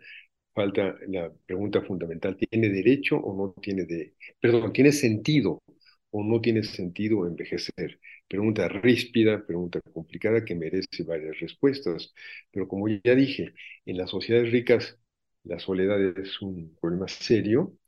[0.56, 5.62] falta la pregunta fundamental, ¿tiene derecho o no tiene de, perdón, tiene sentido
[6.10, 8.00] o no tiene sentido envejecer?
[8.28, 12.14] Pregunta ríspida, pregunta complicada que merece varias respuestas,
[12.52, 13.54] pero como ya dije,
[13.86, 14.98] en las sociedades ricas
[15.44, 17.78] la soledad es un problema serio,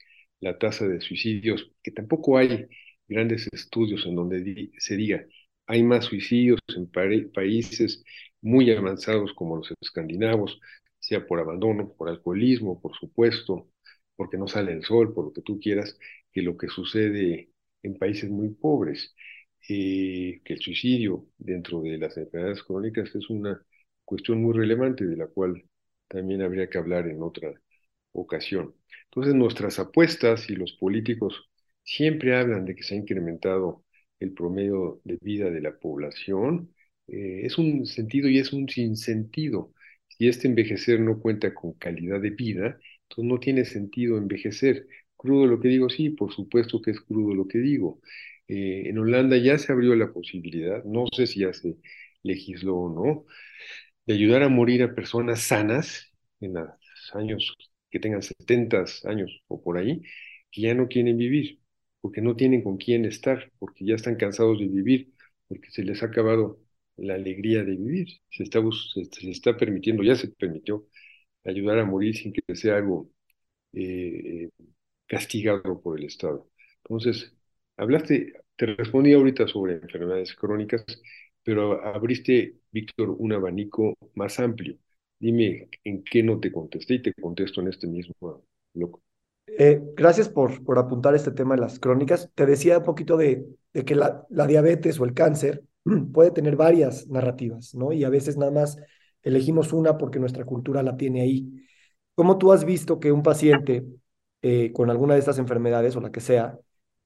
[0.41, 2.67] la tasa de suicidios, que tampoco hay
[3.09, 5.27] grandes estudios en donde se diga
[5.67, 6.91] hay más suicidios en
[7.33, 8.03] países
[8.41, 10.59] muy avanzados como los escandinavos,
[11.09, 13.71] sea por abandono, por alcoholismo, por supuesto,
[14.17, 15.99] porque no sale el sol, por lo que tú quieras,
[16.33, 17.51] que lo que sucede
[17.83, 19.15] en países muy pobres.
[19.69, 23.61] Eh, que el suicidio dentro de las enfermedades crónicas es una
[24.05, 25.63] cuestión muy relevante de la cual
[26.09, 27.53] también habría que hablar en otra
[28.13, 28.75] ocasión.
[29.05, 31.49] Entonces nuestras apuestas y los políticos
[31.83, 33.85] siempre hablan de que se ha incrementado
[34.21, 36.75] el promedio de vida de la población,
[37.07, 39.73] eh, es un sentido y es un sinsentido.
[40.19, 44.89] Si este envejecer no cuenta con calidad de vida, entonces no tiene sentido envejecer.
[45.17, 48.01] Crudo lo que digo, sí, por supuesto que es crudo lo que digo.
[48.49, 51.77] Eh, en Holanda ya se abrió la posibilidad, no sé si ya se
[52.23, 53.27] legisló o no,
[54.07, 56.69] de ayudar a morir a personas sanas en los
[57.15, 57.55] años
[57.91, 60.03] que tengan 70 años o por ahí,
[60.51, 61.61] que ya no quieren vivir
[62.01, 65.13] porque no tienen con quién estar, porque ya están cansados de vivir,
[65.49, 66.61] porque se les ha acabado
[66.99, 68.09] la alegría de vivir.
[68.31, 68.61] Se está,
[68.95, 70.87] se, está permitiendo, ya se permitió
[71.45, 73.11] ayudar a morir sin que sea algo
[73.73, 74.51] eh,
[75.07, 76.49] castigado por el Estado.
[76.85, 77.33] Entonces,
[77.77, 80.85] hablaste, te respondí ahorita sobre enfermedades crónicas,
[81.43, 84.77] pero abriste, Víctor, un abanico más amplio.
[85.21, 89.01] Dime en qué no te contesté y te contesto en este mismo bloque.
[89.47, 92.31] Eh, gracias por, por apuntar este tema de las crónicas.
[92.35, 95.65] Te decía un poquito de, de que la, diabetes o el cáncer
[96.13, 97.93] puede tener varias narrativas, ¿no?
[97.93, 98.79] Y a veces nada más
[99.23, 101.51] elegimos una porque nuestra cultura la tiene ahí.
[102.15, 103.87] ¿Cómo tú has visto que un paciente
[104.43, 106.59] eh, con alguna de estas enfermedades o la que sea,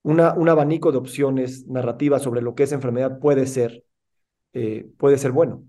[0.04, 3.84] un abanico de opciones narrativas sobre lo que esa enfermedad puede ser,
[4.54, 5.64] eh, puede ser bueno?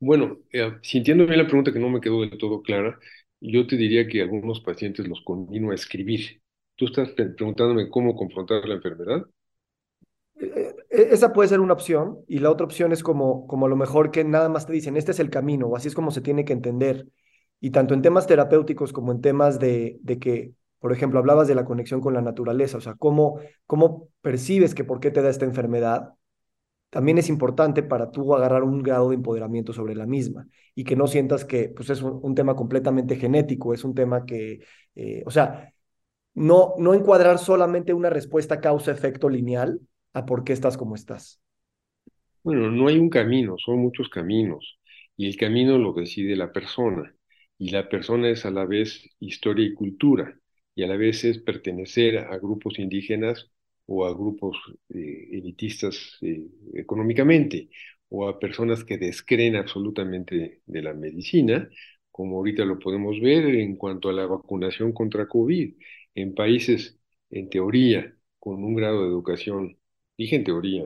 [0.00, 0.38] Bueno,
[0.82, 2.98] sintiendo bien la pregunta que no me quedó del todo clara,
[3.40, 6.42] yo te diría que algunos pacientes los convino a escribir.
[6.76, 9.26] ¿Tú estás preguntándome cómo confrontar la enfermedad?
[10.42, 13.68] Eh, eh, esa puede ser una opción y la otra opción es como, como a
[13.68, 16.10] lo mejor que nada más te dicen, este es el camino o así es como
[16.10, 17.06] se tiene que entender.
[17.60, 21.54] Y tanto en temas terapéuticos como en temas de, de que, por ejemplo, hablabas de
[21.54, 25.30] la conexión con la naturaleza, o sea, cómo, cómo percibes que por qué te da
[25.30, 26.14] esta enfermedad
[26.90, 30.96] también es importante para tú agarrar un grado de empoderamiento sobre la misma y que
[30.96, 34.60] no sientas que pues, es un, tema completamente genético, es un tema que,
[34.94, 35.72] eh, o sea,
[36.34, 39.80] no, no encuadrar solamente una respuesta causa-efecto lineal
[40.14, 41.40] a por qué estás como estás.
[42.42, 44.78] Bueno, no hay un camino, son muchos caminos
[45.16, 47.14] y el camino lo decide la persona
[47.58, 50.36] y la persona es a la vez historia y cultura
[50.74, 53.50] y a la vez es pertenecer a grupos indígenas
[53.86, 54.56] o a grupos
[54.88, 57.70] eh, elitistas eh, económicamente
[58.08, 61.68] o a personas que descreen absolutamente de la medicina,
[62.10, 65.74] como ahorita lo podemos ver en cuanto a la vacunación contra COVID.
[66.14, 66.98] En países,
[67.30, 69.78] en teoría, con un grado de educación,
[70.16, 70.84] dije en teoría,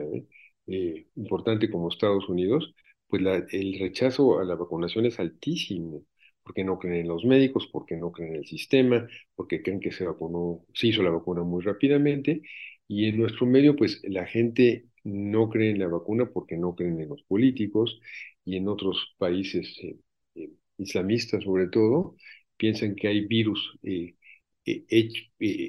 [0.67, 1.05] ¿eh?
[1.15, 2.73] importante como Estados Unidos,
[3.07, 6.03] pues el rechazo a la vacunación es altísimo,
[6.43, 9.91] porque no creen en los médicos, porque no creen en el sistema, porque creen que
[9.91, 12.41] se vacunó, se hizo la vacuna muy rápidamente,
[12.87, 16.99] y en nuestro medio, pues la gente no cree en la vacuna porque no creen
[17.01, 17.99] en los políticos
[18.45, 19.97] y en otros países eh,
[20.35, 22.15] eh, islamistas sobre todo,
[22.57, 24.15] piensan que hay virus eh,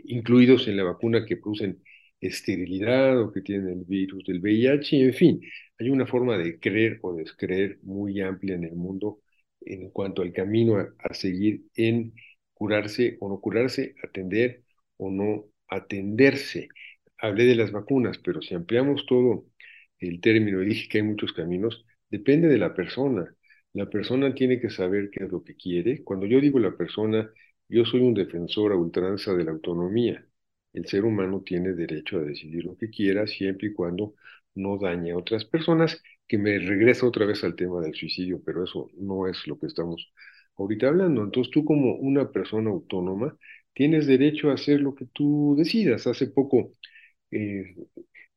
[0.07, 1.83] incluidos en la vacuna que producen
[2.21, 5.41] esterilidad o que tienen el virus del VIH, en fin,
[5.79, 9.21] hay una forma de creer o descreer muy amplia en el mundo
[9.61, 12.15] en cuanto al camino a, a seguir en
[12.55, 14.65] curarse o no curarse, atender
[14.97, 16.69] o no atenderse
[17.19, 19.47] hablé de las vacunas, pero si ampliamos todo
[19.99, 23.35] el término y dije que hay muchos caminos, depende de la persona.
[23.73, 26.03] La persona tiene que saber qué es lo que quiere.
[26.05, 27.31] Cuando yo digo la persona,
[27.69, 30.28] yo soy un defensor a ultranza de la autonomía.
[30.79, 34.15] El ser humano tiene derecho a decidir lo que quiera siempre y cuando
[34.55, 38.65] no dañe a otras personas, que me regresa otra vez al tema del suicidio, pero
[38.65, 40.13] eso no es lo que estamos
[40.57, 41.23] ahorita hablando.
[41.25, 43.37] Entonces tú como una persona autónoma
[43.73, 46.07] tienes derecho a hacer lo que tú decidas.
[46.07, 46.75] Hace poco
[47.31, 47.75] eh,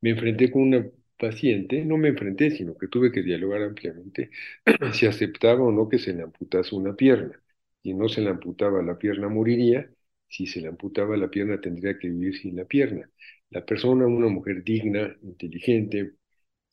[0.00, 0.86] me enfrenté con una
[1.18, 4.30] paciente, no me enfrenté, sino que tuve que dialogar ampliamente
[4.92, 7.40] si aceptaba o no que se le amputase una pierna.
[7.82, 9.90] Si no se le amputaba la pierna, moriría.
[10.32, 13.10] Si se le amputaba la pierna, tendría que vivir sin la pierna.
[13.50, 16.14] La persona, una mujer digna, inteligente,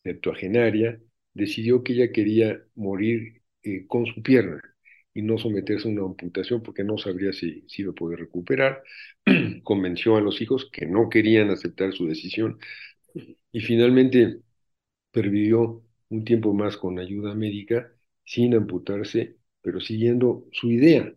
[0.04, 1.00] septuagenaria,
[1.34, 4.62] decidió que ella quería morir eh, con su pierna
[5.14, 8.84] y no someterse a una amputación porque no sabría si, si iba a poder recuperar.
[9.64, 12.60] Convenció a los hijos que no querían aceptar su decisión
[13.52, 14.42] y finalmente
[15.12, 17.92] pervivió un tiempo más con ayuda médica
[18.26, 21.14] sin amputarse, pero siguiendo su idea,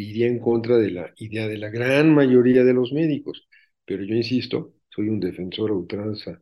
[0.00, 3.48] iría en contra de la idea de la gran mayoría de los médicos.
[3.84, 6.40] Pero yo insisto, soy un defensor a ultranza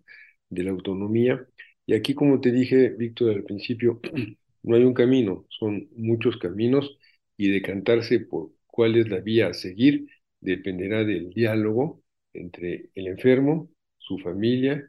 [0.49, 1.47] de la autonomía.
[1.87, 4.01] Y aquí, como te dije, Víctor, al principio,
[4.63, 6.99] no hay un camino, son muchos caminos
[7.37, 10.07] y decantarse por cuál es la vía a seguir
[10.41, 14.87] dependerá del diálogo entre el enfermo, su familia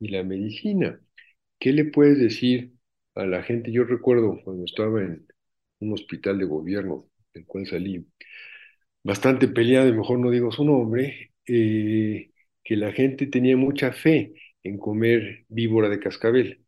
[0.00, 1.00] y la medicina.
[1.58, 2.72] ¿Qué le puedes decir
[3.14, 3.70] a la gente?
[3.72, 5.26] Yo recuerdo cuando estaba en
[5.80, 8.06] un hospital de gobierno, del cual salí
[9.02, 12.30] bastante peleado, y mejor no digo su nombre, eh,
[12.62, 16.64] que la gente tenía mucha fe en comer víbora de cascabel.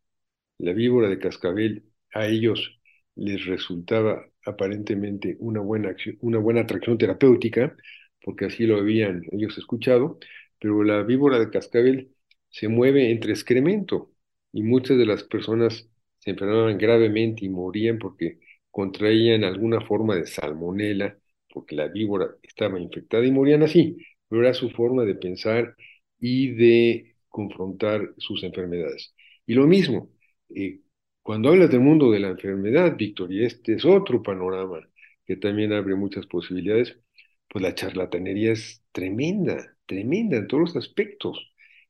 [0.59, 2.81] La víbora de cascabel a ellos
[3.17, 7.77] les resultaba aparentemente una buena, una buena atracción terapéutica,
[8.23, 10.19] porque así lo habían ellos escuchado,
[10.61, 12.15] pero la víbora de cascabel
[12.51, 14.13] se mueve entre excremento
[14.53, 18.41] y muchas de las personas se enfermaban gravemente y morían porque
[18.77, 21.17] contraían alguna forma de salmonela,
[21.49, 23.97] porque la víbora estaba infectada y morían así,
[24.29, 25.75] pero era su forma de pensar
[26.21, 29.15] y de confrontar sus enfermedades.
[29.47, 30.11] Y lo mismo,
[30.55, 30.81] eh,
[31.23, 34.87] cuando hablas del mundo de la enfermedad, Víctor, y este es otro panorama
[35.25, 36.99] que también abre muchas posibilidades,
[37.49, 41.39] pues la charlatanería es tremenda, tremenda en todos los aspectos.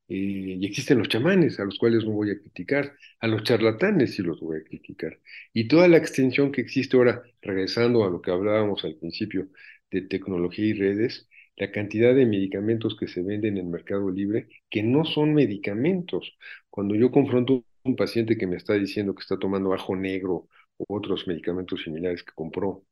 [0.09, 4.23] Y existen los chamanes, a los cuales no voy a criticar, a los charlatanes sí
[4.23, 5.19] los voy a criticar.
[5.53, 9.49] Y toda la extensión que existe ahora, regresando a lo que hablábamos al principio
[9.91, 14.49] de tecnología y redes, la cantidad de medicamentos que se venden en el mercado libre,
[14.71, 16.37] que no son medicamentos.
[16.71, 20.49] Cuando yo confronto a un paciente que me está diciendo que está tomando ajo negro
[20.79, 22.85] u otros medicamentos similares que compró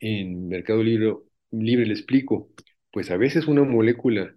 [0.00, 1.14] en mercado libre,
[1.50, 2.50] libre le explico,
[2.92, 4.34] pues a veces una molécula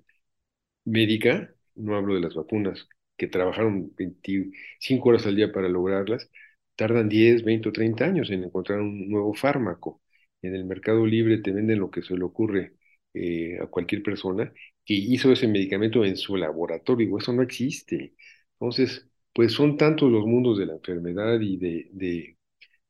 [0.86, 2.88] médica no hablo de las vacunas,
[3.18, 6.30] que trabajaron 25 horas al día para lograrlas,
[6.76, 10.02] tardan 10, 20 o 30 años en encontrar un nuevo fármaco.
[10.42, 12.74] En el mercado libre te venden lo que se le ocurre
[13.14, 14.54] eh, a cualquier persona
[14.86, 17.18] que hizo ese medicamento en su laboratorio.
[17.18, 18.16] Eso no existe.
[18.54, 22.38] Entonces, pues son tantos los mundos de la enfermedad y de, de,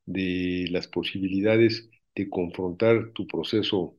[0.06, 3.97] de las posibilidades de confrontar tu proceso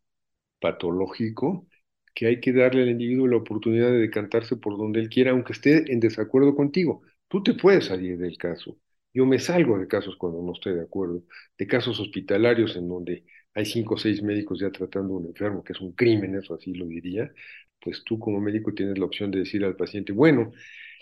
[0.60, 1.68] patológico
[2.14, 5.52] que hay que darle al individuo la oportunidad de decantarse por donde él quiera, aunque
[5.52, 7.02] esté en desacuerdo contigo.
[7.28, 8.76] Tú te puedes salir del caso.
[9.12, 11.22] Yo me salgo de casos cuando no estoy de acuerdo,
[11.58, 15.64] de casos hospitalarios en donde hay cinco o seis médicos ya tratando a un enfermo,
[15.64, 17.32] que es un crimen, eso así lo diría,
[17.80, 20.52] pues tú como médico tienes la opción de decir al paciente, bueno,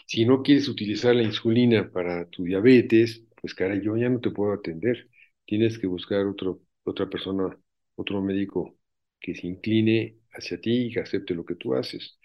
[0.06, 4.30] si no quieres utilizar la insulina para tu diabetes, pues caray, yo ya no te
[4.30, 5.08] puedo atender.
[5.44, 7.56] Tienes que buscar otro, otra persona,
[7.96, 8.76] otro médico
[9.20, 12.18] que se incline hacia ti y que acepte lo que tú haces.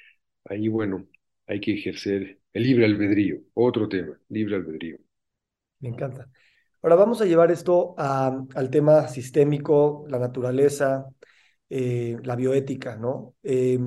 [0.45, 1.07] Ahí, bueno,
[1.47, 3.41] hay que ejercer el libre albedrío.
[3.53, 4.97] Otro tema, libre albedrío.
[5.79, 6.29] Me encanta.
[6.81, 11.07] Ahora vamos a llevar esto al tema sistémico, la naturaleza,
[11.69, 13.35] eh, la bioética, ¿no?
[13.41, 13.79] Eh,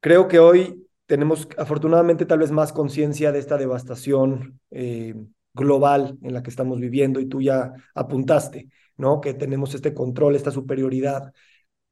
[0.00, 5.14] creo que hoy tenemos afortunadamente tal vez más conciencia de esta devastación eh,
[5.54, 9.20] global en la que estamos viviendo y tú ya apuntaste, ¿no?
[9.20, 11.32] Que tenemos este control, esta superioridad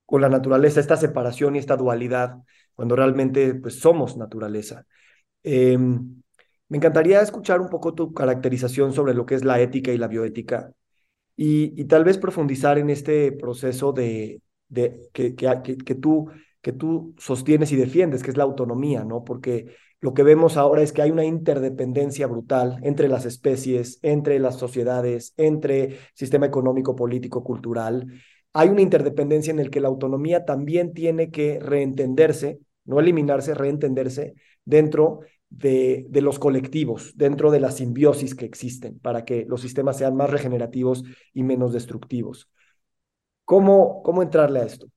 [0.09, 2.39] con la naturaleza, esta separación y esta dualidad,
[2.75, 4.87] cuando realmente pues, somos naturaleza.
[5.43, 6.23] Em,
[6.69, 10.09] me encantaría escuchar un poco tu caracterización sobre lo que es la ética y la
[10.09, 10.73] bioética
[11.37, 16.31] y, tal vez profundizar en este proceso de, de que, que, que, tú,
[16.63, 19.25] que tú sostienes y defiendes, que es la autonomía, ¿no?
[19.25, 24.39] Porque lo que vemos ahora es que hay una interdependencia brutal entre las especies, entre
[24.39, 28.07] las sociedades, entre sistema económico, político, cultural,
[28.53, 34.35] hay una interdependencia en el que la autonomía también tiene que reentenderse, no eliminarse, reentenderse
[34.65, 35.21] dentro
[35.51, 40.31] de, los colectivos, dentro de la simbiosis que existen, para que los sistemas sean más
[40.31, 42.51] regenerativos y menos destructivos.
[43.45, 44.89] ¿Cómo, cómo entrarle a esto?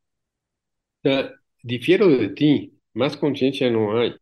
[1.63, 4.13] difiero de ti, más conciencia no hay.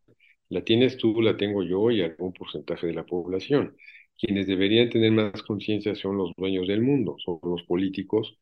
[0.48, 3.76] La tienes tú, la tengo yo y algún porcentaje de la población.
[4.18, 8.38] Quienes deberían tener más conciencia son los dueños del mundo, son los políticos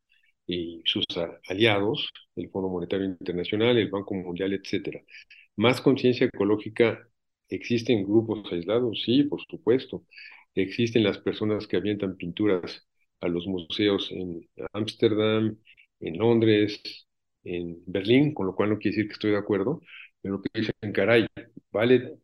[0.49, 1.07] y sus
[1.49, 5.03] aliados, el Fondo Monetario Internacional, el Banco Mundial, etcétera.
[5.57, 7.09] Más conciencia ecológica
[7.51, 10.05] existe en grupos aislados, sí, por supuesto.
[10.55, 12.86] Existen las personas que avientan pinturas
[13.20, 15.59] a los museos en Ámsterdam,
[16.01, 16.80] en Londres,
[17.44, 19.80] en Berlín, con lo cual no quiere decir que estoy de acuerdo,
[20.20, 21.26] pero que dicen, caray,
[21.72, 22.18] vale,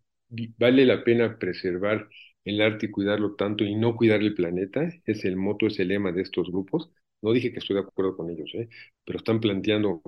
[0.59, 2.09] vale la pena preservar
[2.45, 5.89] el arte y cuidarlo tanto y no cuidar el planeta, es el moto, es el
[5.89, 6.91] lema de estos grupos.
[7.25, 8.69] No dije que estoy de acuerdo con ellos, ¿eh?
[9.05, 10.03] pero están planteando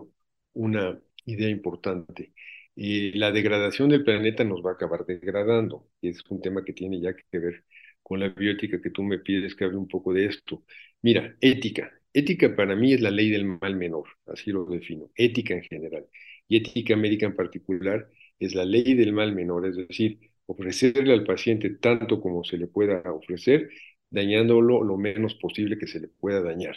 [0.55, 2.33] una idea importante.
[2.75, 6.73] Y la degradación del planeta nos va a acabar degradando, y es un tema que
[6.75, 7.65] tiene ya que ver
[8.03, 10.65] con la biótica que tú me pides que hable un poco de esto.
[11.03, 11.93] Mira, ética.
[12.13, 15.11] Ética para mí es la ley del mal menor, así lo defino.
[15.17, 16.07] Ética en general
[16.49, 18.09] y ética médica en particular
[18.39, 22.67] es la ley del mal menor, es decir, ofrecerle al paciente tanto como se le
[22.69, 23.71] pueda ofrecer,
[24.11, 26.77] dañándolo lo menos posible que se le pueda dañar.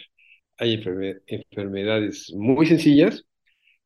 [0.60, 0.74] Hay
[1.28, 3.26] enfermedades muy sencillas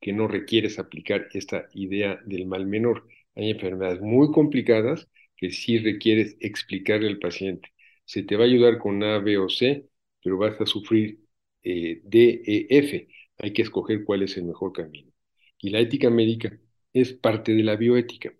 [0.01, 3.07] que no requieres aplicar esta idea del mal menor.
[3.35, 5.07] Hay enfermedades muy complicadas
[5.37, 7.71] que sí requieres explicarle al paciente.
[8.05, 9.87] Se te va a ayudar con A, B o C,
[10.23, 11.19] pero vas a sufrir
[11.63, 13.07] eh, D, E, F.
[13.39, 15.11] Hay que escoger cuál es el mejor camino.
[15.59, 16.57] Y la ética médica
[16.93, 18.33] es parte de la bioética.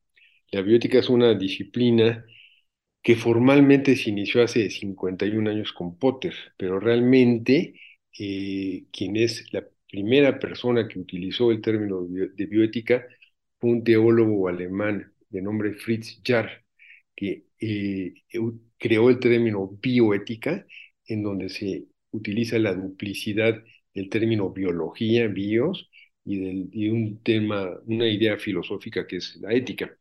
[0.52, 2.26] La bioética es una disciplina
[3.02, 7.76] que formalmente se inició hace 51 años con Potter, pero realmente
[8.20, 13.06] eh, quien es la primera persona que utilizó el término de bioética
[13.60, 16.64] fue un teólogo alemán de nombre Fritz Jarr,
[17.16, 18.14] que eh,
[18.78, 20.66] creó el término bioética,
[21.08, 25.90] en donde se utiliza la duplicidad del término biología, bios,
[26.26, 29.96] y, de un tema, una idea filosófica que es la ética.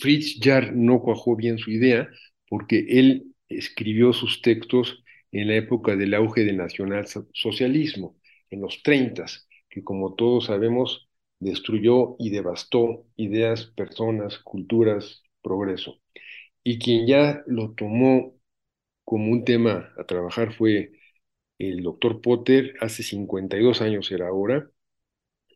[0.00, 2.08] Fritz Jarr no cuajó bien su idea
[2.48, 5.02] porque él escribió sus textos
[5.32, 8.16] en la época del auge del nacionalsocialismo,
[8.50, 9.26] en los 30,
[9.68, 11.08] que como todos sabemos
[11.38, 16.00] destruyó y devastó ideas, personas, culturas, progreso.
[16.64, 18.34] Y quien ya lo tomó
[19.04, 20.92] como un tema a trabajar fue
[21.58, 24.70] el doctor Potter, hace 52 años era ahora,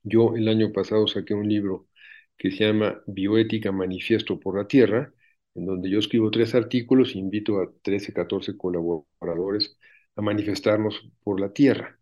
[0.02, 1.88] yo el año pasado saqué un libro
[2.36, 5.12] que se llama Bioética Manifiesto por la Tierra,
[5.54, 9.76] en donde yo escribo tres artículos e invito a 13, 14 colaboradores
[10.16, 11.98] a manifestarnos por la Tierra.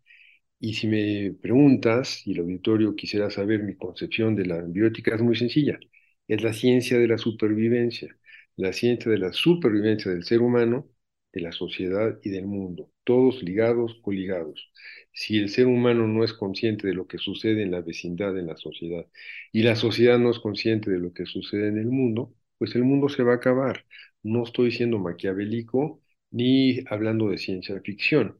[0.59, 5.21] Y si me preguntas, y el auditorio quisiera saber mi concepción de la bioética, es
[5.21, 5.79] muy sencilla.
[6.27, 8.15] Es la ciencia de la supervivencia,
[8.55, 10.87] la ciencia de la supervivencia del ser humano,
[11.33, 14.71] de la sociedad y del mundo, todos ligados, coligados
[15.11, 18.47] si el ser humano no es consciente de lo que sucede en la vecindad, en
[18.47, 19.05] la sociedad,
[19.51, 22.33] y la sociedad no es consciente de lo que sucede en el mundo,
[22.63, 23.85] pues el mundo se va a acabar.
[24.23, 26.01] No estoy siendo maquiavélico
[26.31, 28.37] ni hablando de ciencia ficción.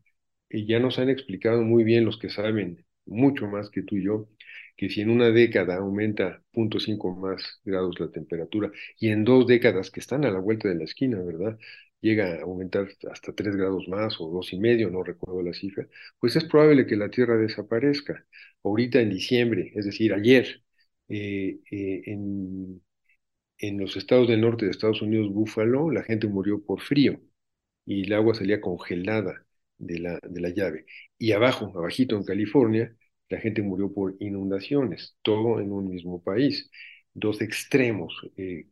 [0.50, 4.06] Y ya nos han explicado muy bien los que saben mucho más que tú y
[4.06, 4.30] yo,
[4.78, 9.92] que si en una década aumenta 0.5 más grados la temperatura y en dos décadas
[9.92, 11.60] que están a la vuelta de la esquina, ¿verdad?
[12.00, 15.86] llega a aumentar hasta 3 grados más o dos y medio, no recuerdo la cifra,
[16.20, 18.26] pues es probable que la Tierra desaparezca.
[18.64, 20.64] Ahorita en diciembre, es decir, ayer,
[21.10, 22.82] eh, eh, en,
[23.58, 27.20] en los estados del norte de Estados Unidos, Búfalo, la gente murió por frío
[27.86, 29.46] y el agua salía congelada
[29.78, 30.86] de la, de la llave.
[31.18, 32.96] Y abajo, abajito en California,
[33.30, 36.70] la gente murió por inundaciones, todo en un mismo país.
[37.14, 38.68] Dos extremos eh,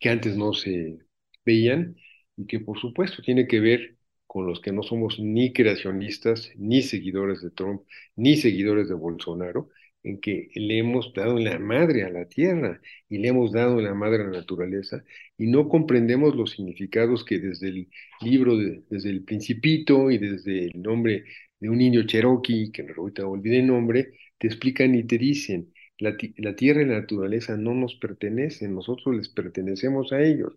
[0.00, 0.98] que antes no se
[1.44, 1.96] veían
[2.36, 6.82] y que por supuesto tiene que ver con los que no somos ni creacionistas, ni
[6.82, 7.82] seguidores de Trump,
[8.16, 9.70] ni seguidores de Bolsonaro,
[10.04, 13.94] en que le hemos dado la madre a la tierra y le hemos dado la
[13.94, 15.04] madre a la naturaleza
[15.38, 17.88] y no comprendemos los significados que desde el
[18.20, 21.24] libro, desde el principito y desde el nombre
[21.60, 26.16] de un indio cherokee, que ahorita olvidé el nombre, te explican y te dicen, la,
[26.56, 30.54] tierra y la naturaleza no nos pertenecen, nosotros les pertenecemos a ellos,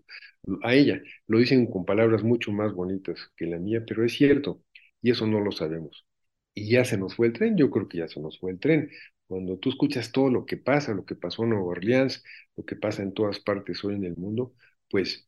[0.64, 1.02] a ella.
[1.28, 4.64] Lo dicen con palabras mucho más bonitas que la mía, pero es cierto,
[5.02, 6.06] y eso no lo sabemos.
[6.54, 8.60] Y ya se nos fue el tren, yo creo que ya se nos fue el
[8.60, 8.90] tren.
[9.28, 12.24] Cuando tú escuchas todo lo que pasa, lo que pasó en Nueva Orleans,
[12.56, 14.54] lo que pasa en todas partes hoy en el mundo,
[14.90, 15.28] pues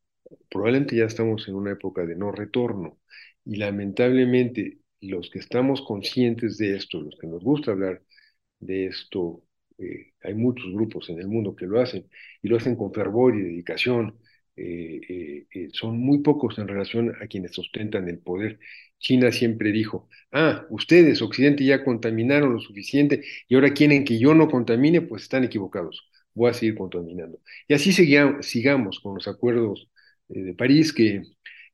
[0.50, 3.00] probablemente ya estamos en una época de no retorno.
[3.46, 8.02] Y lamentablemente los que estamos conscientes de esto, los que nos gusta hablar
[8.60, 9.44] de esto
[9.78, 12.10] eh, hay muchos grupos en el mundo que lo hacen
[12.42, 14.20] y lo hacen con fervor y dedicación
[14.56, 18.60] eh, eh, son muy pocos en relación a quienes ostentan el poder.
[19.00, 24.34] China siempre dijo, ah, ustedes, Occidente, ya contaminaron lo suficiente y ahora quieren que yo
[24.36, 27.40] no contamine, pues están equivocados, voy a seguir contaminando.
[27.68, 29.90] Y así sigamos con los acuerdos
[30.28, 31.24] de París que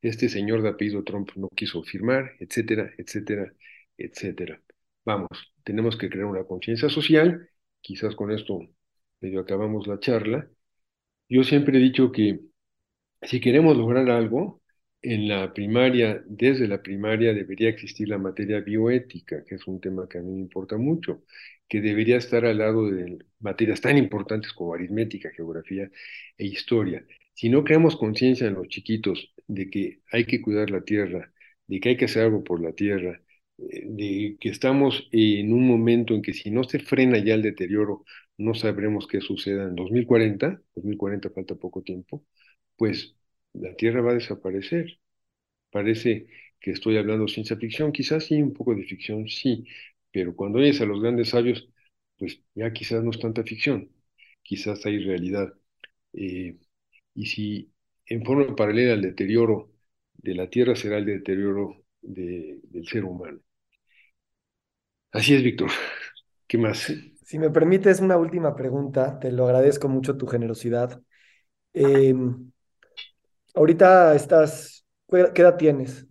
[0.02, 3.54] este señor de apellido Trump no quiso firmar, etcétera, etcétera,
[3.98, 4.62] etcétera.
[5.04, 5.30] Vamos,
[5.64, 7.50] tenemos que crear una conciencia social,
[7.82, 8.60] quizás con esto
[9.22, 10.50] medio acabamos la charla.
[11.30, 12.40] Yo siempre he dicho que
[13.22, 14.62] si queremos lograr algo,
[15.14, 20.08] en la primaria, desde la primaria debería existir la materia bioética, que es un tema
[20.10, 21.24] que a mí me importa mucho,
[21.68, 25.90] que debería estar al lado de materias tan importantes como aritmética, geografía
[26.38, 27.06] e historia.
[27.34, 31.34] Si no creamos conciencia en los chiquitos de que hay que cuidar la tierra,
[31.68, 33.22] de que hay que hacer algo por la tierra,
[33.58, 37.42] eh, de que estamos en un momento en que si no se frena ya el
[37.44, 38.06] deterioro,
[38.38, 42.26] no sabremos qué suceda en 2040, 2040 falta poco tiempo,
[42.78, 43.16] pues
[43.60, 45.00] la Tierra va a desaparecer.
[45.72, 46.28] Parece
[46.60, 49.68] que estoy hablando ciencia ficción, quizás sí, un poco de ficción, sí,
[50.12, 51.70] pero cuando oyes a los grandes sabios,
[52.18, 53.92] pues ya quizás no es tanta ficción,
[54.44, 55.54] quizás hay realidad.
[56.14, 56.58] Eh,
[57.16, 57.72] y si
[58.08, 59.72] en forma paralela al deterioro
[60.14, 63.42] de la Tierra será el deterioro del ser humano.
[65.12, 65.72] Así es, Víctor.
[66.48, 66.92] ¿Qué más?
[67.24, 71.02] Si me permites una última pregunta, te lo agradezco mucho tu generosidad.
[71.74, 72.52] Em,
[73.56, 76.08] ahorita estás, ¿qué edad tienes?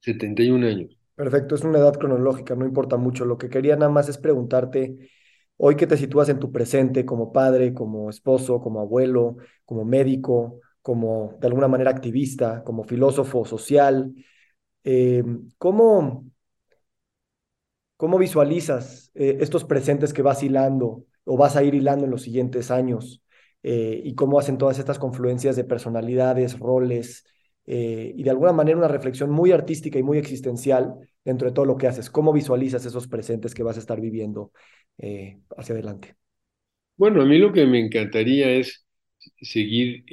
[0.00, 0.96] 71 años.
[1.14, 3.24] Perfecto, es una edad cronológica, no importa mucho.
[3.24, 5.10] Lo que quería nada más es preguntarte,
[5.56, 10.60] hoy que te sitúas en tu presente como padre, como esposo, como abuelo, como médico,
[10.80, 14.12] como de alguna manera activista, como filósofo social,
[14.84, 16.26] em, ¿cómo,
[17.96, 22.22] ¿Cómo visualizas eh, estos presentes que vas hilando o vas a ir hilando en los
[22.22, 23.21] siguientes años?
[23.62, 27.24] Eh, y cómo hacen todas estas confluencias de personalidades, roles,
[27.66, 30.94] eh, y de alguna manera una reflexión muy artística y muy existencial
[31.24, 32.10] dentro de todo lo que haces.
[32.10, 34.52] ¿Cómo visualizas esos presentes que vas a estar viviendo
[35.56, 36.16] hacia adelante?
[36.96, 38.84] Bueno, a mí lo que me encantaría es
[39.40, 40.04] seguir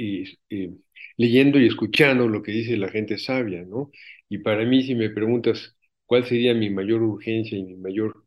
[1.17, 3.91] leyendo y escuchando lo que dice la gente sabia, ¿no?
[4.29, 5.75] Y para mí, si me preguntas
[6.05, 8.25] ¿Cuál sería mi mayor urgencia y mi mayor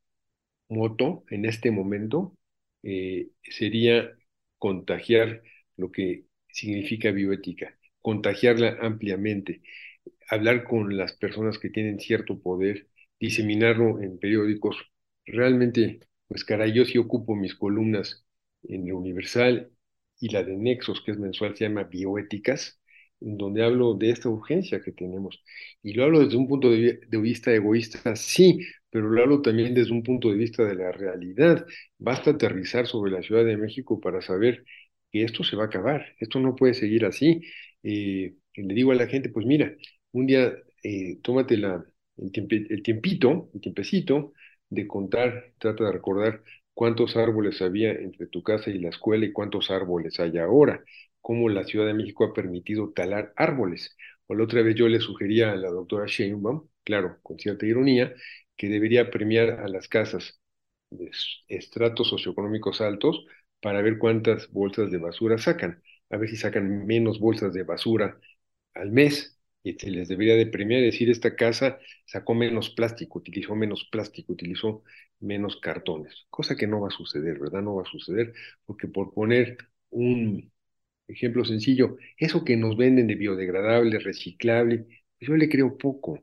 [0.69, 2.37] moto en este momento?
[2.83, 4.11] Eh, sería
[4.63, 5.43] contagiar
[5.77, 9.61] lo que significa bioética, contagiarla ampliamente,
[10.31, 12.87] hablar con las personas que tienen cierto poder,
[13.19, 14.77] diseminarlo en periódicos.
[15.27, 15.99] Realmente,
[16.29, 18.25] pues caray, yo sí ocupo mis columnas
[18.63, 19.73] en el Universal
[20.21, 22.81] y la de Nexos, que es mensual, se llama Bioéticas,
[23.19, 25.43] donde hablo de esta urgencia que tenemos.
[25.83, 28.61] Y lo hablo desde un punto de, vista egoísta, sí,
[28.93, 31.67] pero lo hablo también desde un punto de vista de la realidad.
[31.99, 34.65] Basta aterrizar sobre la Ciudad de México para saber
[35.11, 37.43] que esto se va a acabar, esto no puede seguir así.
[37.83, 39.75] Eh, le digo a la gente, pues mira,
[40.13, 41.65] un día eh, tómate el,
[42.17, 44.33] el tiempito, el tiempecito
[44.69, 46.43] de contar, trata de recordar
[46.75, 50.83] cuántos árboles había entre tu casa y la escuela y cuántos árboles hay ahora
[51.21, 53.97] cómo la Ciudad de México ha permitido talar árboles.
[54.27, 58.13] O la otra vez yo le sugería a la doctora Sheinbaum, claro, con cierta ironía,
[58.63, 60.41] que debería premiar a las casas
[60.91, 61.11] de
[61.49, 63.27] estratos socioeconómicos altos
[63.61, 68.21] para ver cuántas bolsas de basura sacan, a ver si sacan menos bolsas de basura
[68.75, 73.57] al mes y se les debería de premiar, decir, esta casa sacó menos plástico, utilizó
[73.57, 74.85] menos plástico, utilizó
[75.21, 77.63] menos cartones, cosa que no va a suceder, ¿verdad?
[77.63, 78.35] No va a suceder,
[78.67, 79.59] porque por poner
[79.91, 80.53] un
[81.09, 84.87] ejemplo sencillo, eso que nos venden de biodegradable, reciclable,
[85.19, 86.21] pues yo le creo poco.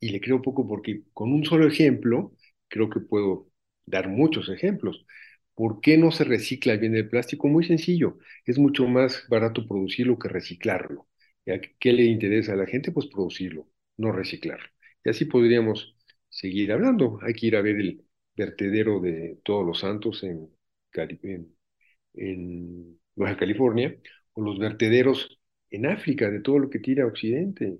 [0.00, 2.32] Y le creo poco porque con un solo ejemplo,
[2.68, 3.48] creo que puedo
[3.86, 5.04] dar muchos ejemplos.
[5.54, 7.48] ¿Por qué no se recicla bien el plástico?
[7.48, 11.08] Muy sencillo, es mucho más barato producirlo que reciclarlo.
[11.44, 12.92] ¿Y a ¿Qué le interesa a la gente?
[12.92, 14.68] Pues producirlo, no reciclarlo.
[15.04, 15.96] Y así podríamos
[16.28, 17.18] seguir hablando.
[17.22, 18.04] Hay que ir a ver el
[18.36, 20.48] vertedero de Todos los Santos en,
[22.14, 23.96] en Baja California,
[24.34, 25.38] o los vertederos
[25.70, 27.78] en África, de todo lo que tira Occidente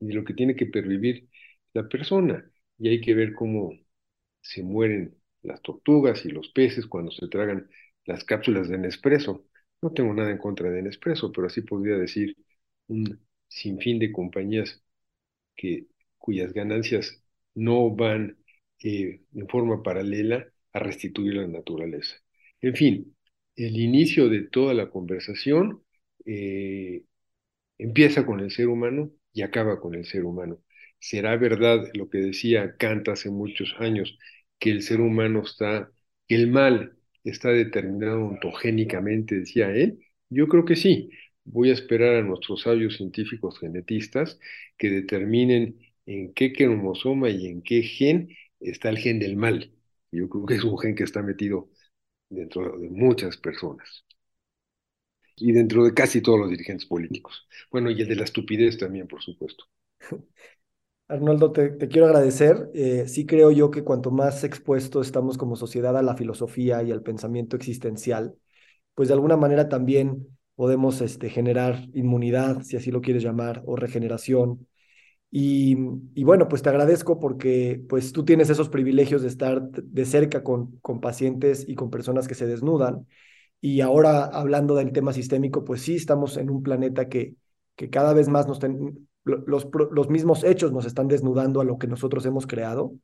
[0.00, 1.29] y de lo que tiene que pervivir
[1.74, 2.50] la persona.
[2.78, 3.72] Y hay que ver cómo
[4.42, 7.70] se mueren las tortugas y los peces cuando se tragan
[8.06, 9.46] las cápsulas de Nespresso.
[9.82, 12.36] No tengo nada en contra de Nespresso, pero así podría decir
[12.88, 14.82] un sinfín de compañías
[15.56, 15.86] que,
[16.18, 17.22] cuyas ganancias
[17.54, 18.38] no van
[18.82, 22.16] eh, en forma paralela a restituir la naturaleza.
[22.60, 23.16] En fin,
[23.56, 25.82] el inicio de toda la conversación
[26.26, 27.04] eh,
[27.78, 30.60] empieza con el ser humano y acaba con el ser humano.
[31.00, 34.18] ¿Será verdad lo que decía Kant hace muchos años,
[34.58, 35.90] que el ser humano está,
[36.28, 40.00] que el mal está determinado ontogénicamente, decía él?
[40.28, 41.10] Yo creo que sí,
[41.44, 44.38] voy a esperar a nuestros sabios científicos genetistas
[44.78, 48.28] que determinen en qué cromosoma y en qué gen
[48.60, 49.72] está el gen del mal.
[50.12, 51.70] Yo creo que es un gen que está metido
[52.30, 54.04] dentro de muchas personas
[55.36, 57.46] y dentro de casi todos los dirigentes políticos.
[57.70, 59.64] Bueno, y el de la estupidez también, por supuesto.
[61.10, 62.70] Arnoldo, te, quiero agradecer.
[62.72, 66.92] Eh, sí creo yo que cuanto más expuestos estamos como sociedad a la filosofía y
[66.92, 68.34] al pensamiento existencial,
[68.94, 73.76] pues de alguna manera también podemos este, generar inmunidad, si así lo quieres llamar, o
[73.76, 74.68] regeneración.
[75.32, 75.76] Y,
[76.24, 80.78] bueno, pues te agradezco porque pues tú tienes esos privilegios de estar de cerca con,
[80.80, 83.06] con pacientes y con personas que se desnudan
[83.60, 87.36] y ahora hablando del tema sistémico, pues sí estamos en un planeta que,
[87.76, 88.58] que cada vez más nos
[89.24, 92.94] los, los mismos hechos nos están desnudando a lo que nosotros hemos creado.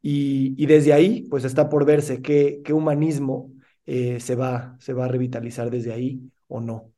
[0.00, 3.52] Y, y desde ahí, pues está por verse qué, qué humanismo
[3.86, 6.92] eh, se, va, se va a revitalizar desde ahí o no.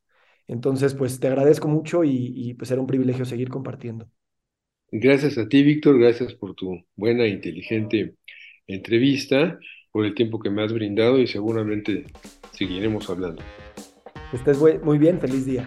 [0.47, 4.09] Entonces, pues te agradezco mucho y, y pues era un privilegio seguir compartiendo.
[4.91, 8.15] Gracias a ti, Víctor, gracias por tu buena e inteligente
[8.67, 9.59] entrevista,
[9.91, 12.05] por el tiempo que me has brindado y seguramente
[12.53, 13.43] seguiremos hablando.
[14.31, 15.67] Que estés muy bien, feliz día.